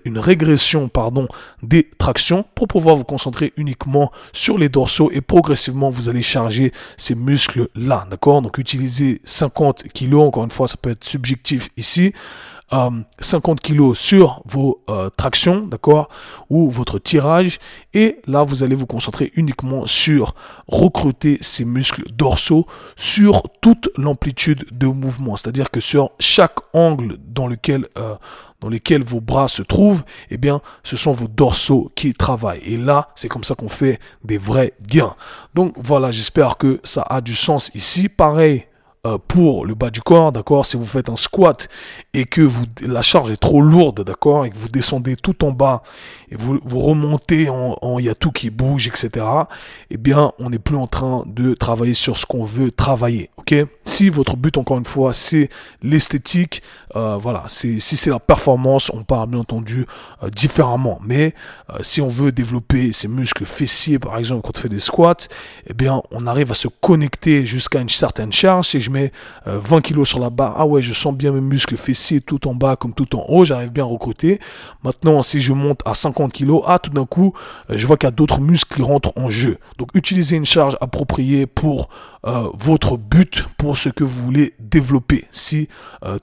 une 0.07 0.19
régression 0.19 0.89
pardon 0.89 1.29
des 1.63 1.91
tractions 1.99 2.47
pour 2.55 2.69
pouvoir 2.69 2.97
vous 2.97 3.05
concentrer 3.05 3.53
uniquement 3.59 4.11
sur 4.33 4.57
les 4.57 4.71
dorsaux 4.71 5.11
et 5.13 5.21
progressivement 5.21 5.91
vous 5.91 6.09
allez 6.09 6.23
charger 6.23 6.73
ces 6.97 7.15
muscles 7.15 7.69
là, 7.75 8.07
d'accord? 8.11 8.41
Donc 8.41 8.57
utilisez 8.57 9.21
50 9.25 9.89
kilos, 9.93 10.27
encore 10.27 10.45
une 10.45 10.51
fois 10.51 10.69
ça 10.69 10.79
peut 10.81 10.93
être 10.93 11.05
subjectif 11.05 11.69
ici. 11.77 12.15
50 12.71 13.59
euh, 13.71 13.91
kg 13.91 13.95
sur 13.95 14.43
vos 14.45 14.83
euh, 14.91 15.09
tractions, 15.17 15.67
d'accord, 15.67 16.09
ou 16.51 16.69
votre 16.69 16.99
tirage, 16.99 17.59
et 17.95 18.19
là 18.27 18.43
vous 18.43 18.63
allez 18.63 18.75
vous 18.75 18.87
concentrer 18.87 19.33
uniquement 19.35 19.87
sur 19.87 20.35
recruter 20.67 21.39
ces 21.41 21.65
muscles 21.65 22.05
dorsaux 22.13 22.67
sur 22.97 23.43
toute 23.61 23.89
l'amplitude 23.97 24.67
de 24.73 24.87
mouvement, 24.87 25.37
c'est-à-dire 25.37 25.71
que 25.71 25.81
sur 25.81 26.11
chaque 26.19 26.59
angle 26.75 27.17
dans 27.27 27.47
lequel 27.47 27.87
euh, 27.97 28.15
dans 28.61 28.69
lesquels 28.69 29.05
vos 29.05 29.21
bras 29.21 29.47
se 29.47 29.63
trouvent, 29.63 30.03
eh 30.31 30.37
bien, 30.37 30.61
ce 30.83 30.97
sont 30.97 31.13
vos 31.13 31.29
dorsaux 31.29 31.93
qui 31.95 32.13
travaillent. 32.13 32.63
Et 32.65 32.77
là, 32.77 33.09
c'est 33.15 33.29
comme 33.29 33.45
ça 33.45 33.55
qu'on 33.55 33.69
fait 33.69 34.01
des 34.25 34.37
vrais 34.37 34.75
gains. 34.83 35.15
Donc 35.55 35.75
voilà, 35.77 36.11
j'espère 36.11 36.57
que 36.57 36.81
ça 36.83 37.03
a 37.03 37.21
du 37.21 37.37
sens 37.37 37.71
ici. 37.77 38.09
Pareil, 38.09 38.67
euh, 39.07 39.17
pour 39.17 39.65
le 39.65 39.75
bas 39.75 39.91
du 39.91 40.01
corps, 40.01 40.33
d'accord 40.33 40.67
Si 40.67 40.77
vous 40.77 40.85
faites 40.85 41.09
un 41.09 41.17
squat 41.17 41.69
et 42.15 42.25
que 42.25 42.41
vous, 42.41 42.65
la 42.83 43.03
charge 43.03 43.31
est 43.31 43.37
trop 43.37 43.61
lourde, 43.61 44.03
d'accord 44.03 44.45
Et 44.45 44.51
que 44.51 44.57
vous 44.57 44.69
descendez 44.69 45.15
tout 45.15 45.45
en 45.45 45.53
bas 45.53 45.83
et 46.31 46.37
vous, 46.37 46.59
vous 46.65 46.81
remontez 46.81 47.49
en, 47.49 47.77
a 47.81 48.15
tout 48.15 48.33
qui 48.33 48.51
bouge, 48.51 48.89
etc. 48.89 49.25
Eh 49.91 49.97
bien, 49.97 50.33
on 50.39 50.51
n'est 50.51 50.59
plus 50.59 50.77
en 50.77 50.87
train 50.87 51.23
de 51.27 51.55
travailler 51.55 51.95
sur 51.95 52.17
ce 52.17 52.27
qu'on 52.27 52.45
veut 52.45 52.71
travailler, 52.71 53.31
ok? 53.37 53.55
Si 53.85 54.09
votre 54.09 54.37
but, 54.37 54.59
encore 54.59 54.79
une 54.79 54.85
fois, 54.85 55.15
c'est 55.15 55.49
l'esthétique, 55.83 56.63
euh, 56.97 57.17
voilà, 57.17 57.45
si 57.47 57.81
c'est 57.81 58.11
la 58.11 58.19
performance, 58.19 58.91
on 58.93 59.05
parle 59.05 59.31
bien 59.31 59.41
entendu 59.41 59.87
euh, 60.23 60.29
différemment. 60.31 61.01
Mais 61.03 61.35
si 61.81 62.01
on 62.01 62.09
veut 62.09 62.33
développer 62.33 62.93
ses 62.93 63.09
muscles 63.09 63.47
fessiers, 63.47 63.99
par 63.99 64.17
exemple, 64.19 64.43
quand 64.43 64.59
on 64.59 64.61
fait 64.61 64.69
des 64.69 64.81
squats, 64.81 65.29
eh 65.67 65.75
bien, 65.75 66.03
on 66.11 66.27
arrive 66.27 66.51
à 66.51 66.55
se 66.55 66.69
connecter 66.69 67.47
jusqu'à 67.47 67.81
une 67.81 67.89
certaine 67.89 68.33
charge. 68.33 68.67
Je 68.89 68.93
mets 68.93 69.13
20 69.47 69.77
euh, 69.77 69.81
kilos 69.81 70.09
sur 70.09 70.19
la 70.19 70.31
barre, 70.31 70.55
ah 70.57 70.67
ouais, 70.67 70.83
je 70.83 70.93
sens 70.93 71.15
bien 71.15 71.33
mes 71.33 71.41
muscles 71.41 71.77
fessiers 71.77 72.21
tout 72.21 72.49
en 72.49 72.55
bas 72.55 72.77
comme 72.77 72.95
tout 72.95 73.17
en 73.17 73.25
haut, 73.29 73.45
j'arrive 73.45 73.71
bien 73.71 73.85
à 73.85 73.87
recruter. 73.87 74.41
Maintenant, 74.83 75.23
si 75.23 75.41
je 75.41 75.53
monte 75.53 75.81
à 75.85 75.95
50 75.95 76.33
kilos, 76.33 76.63
ah, 76.67 76.79
tout 76.79 76.91
d'un 76.91 77.07
coup, 77.07 77.35
euh, 77.71 77.75
je 77.77 77.87
vois 77.87 77.97
qu'il 77.97 78.07
y 78.07 78.09
a 78.09 78.13
d'autres 78.13 78.41
muscles 78.41 78.77
qui 78.77 78.83
rentrent 78.83 79.13
en 79.17 79.31
jeu. 79.31 79.59
Donc, 79.79 79.91
utilisez 79.95 80.37
une 80.37 80.45
charge 80.45 80.77
appropriée 80.81 81.47
pour 81.47 81.89
euh, 82.27 82.49
votre 82.55 82.97
but, 82.97 83.45
pour 83.59 83.77
ce 83.77 83.89
que 83.89 84.05
vous 84.05 84.25
voulez 84.25 84.55
développer, 84.59 85.27
si 85.31 85.69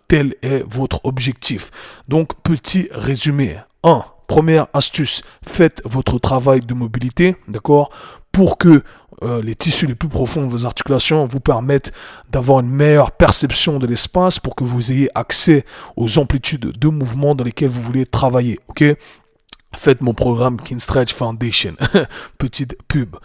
tel 0.07 0.35
est 0.41 0.63
votre 0.67 1.01
objectif. 1.05 1.71
Donc, 2.07 2.33
petit 2.43 2.89
résumé. 2.91 3.57
1. 3.83 4.03
Première 4.27 4.65
astuce, 4.73 5.21
faites 5.45 5.83
votre 5.85 6.17
travail 6.17 6.61
de 6.61 6.73
mobilité, 6.73 7.35
d'accord? 7.47 7.91
Pour 8.35 8.57
que 8.57 8.83
euh, 9.23 9.41
les 9.41 9.55
tissus 9.55 9.87
les 9.87 9.95
plus 9.95 10.09
profonds 10.09 10.45
de 10.45 10.51
vos 10.51 10.65
articulations 10.65 11.25
vous 11.25 11.39
permettent 11.39 11.93
d'avoir 12.29 12.59
une 12.59 12.69
meilleure 12.69 13.11
perception 13.11 13.79
de 13.79 13.87
l'espace 13.87 14.39
pour 14.39 14.55
que 14.55 14.65
vous 14.65 14.91
ayez 14.91 15.09
accès 15.15 15.63
aux 15.95 16.19
amplitudes 16.19 16.77
de 16.77 16.87
mouvement 16.89 17.33
dans 17.33 17.45
lesquelles 17.45 17.69
vous 17.69 17.81
voulez 17.81 18.05
travailler. 18.05 18.59
Ok? 18.67 18.83
Faites 19.77 20.01
mon 20.01 20.13
programme 20.13 20.57
Kinstretch 20.57 21.13
Foundation. 21.13 21.75
Petite 22.37 22.77
pub. 22.89 23.15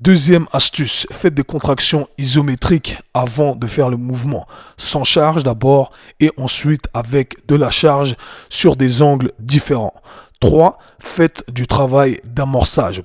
Deuxième 0.00 0.48
astuce, 0.52 1.06
faites 1.12 1.34
des 1.34 1.44
contractions 1.44 2.08
isométriques 2.18 2.98
avant 3.14 3.54
de 3.54 3.68
faire 3.68 3.88
le 3.88 3.96
mouvement. 3.96 4.48
Sans 4.78 5.04
charge 5.04 5.44
d'abord 5.44 5.92
et 6.18 6.32
ensuite 6.36 6.88
avec 6.92 7.46
de 7.46 7.54
la 7.54 7.70
charge 7.70 8.16
sur 8.48 8.74
des 8.74 9.00
angles 9.00 9.30
différents. 9.38 9.94
3. 10.40 10.76
Faites 10.98 11.44
du 11.52 11.68
travail 11.68 12.20
d'amorçage, 12.24 13.04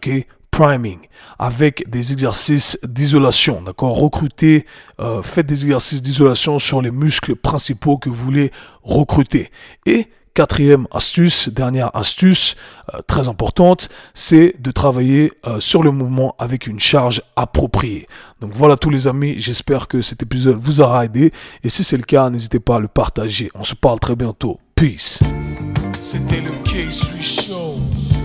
priming 0.51 0.99
avec 1.39 1.89
des 1.89 2.11
exercices 2.11 2.77
d'isolation, 2.83 3.61
d'accord? 3.61 3.97
Recrutez, 3.97 4.65
euh, 4.99 5.21
faites 5.21 5.47
des 5.47 5.63
exercices 5.63 6.01
d'isolation 6.01 6.59
sur 6.59 6.81
les 6.81 6.91
muscles 6.91 7.35
principaux 7.35 7.97
que 7.97 8.09
vous 8.09 8.23
voulez 8.23 8.51
recruter. 8.83 9.49
Et 9.85 10.07
quatrième 10.33 10.87
astuce, 10.91 11.49
dernière 11.49 11.95
astuce 11.95 12.55
euh, 12.93 12.99
très 13.07 13.27
importante, 13.27 13.89
c'est 14.13 14.55
de 14.59 14.71
travailler 14.71 15.33
euh, 15.47 15.59
sur 15.59 15.83
le 15.83 15.91
mouvement 15.91 16.35
avec 16.37 16.67
une 16.67 16.79
charge 16.79 17.21
appropriée. 17.35 18.07
Donc 18.39 18.51
voilà 18.53 18.75
tous 18.75 18.89
les 18.89 19.07
amis, 19.07 19.35
j'espère 19.37 19.87
que 19.87 20.01
cet 20.01 20.21
épisode 20.23 20.57
vous 20.59 20.81
aura 20.81 21.05
aidé 21.05 21.33
et 21.63 21.69
si 21.69 21.83
c'est 21.83 21.97
le 21.97 22.03
cas, 22.03 22.29
n'hésitez 22.29 22.59
pas 22.59 22.75
à 22.75 22.79
le 22.79 22.87
partager. 22.87 23.49
On 23.55 23.63
se 23.63 23.75
parle 23.75 23.99
très 23.99 24.15
bientôt. 24.15 24.59
Peace. 24.75 25.19
C'était 25.99 26.41
le 26.41 26.51
K-Swiss 26.63 27.47
Show. 27.47 27.90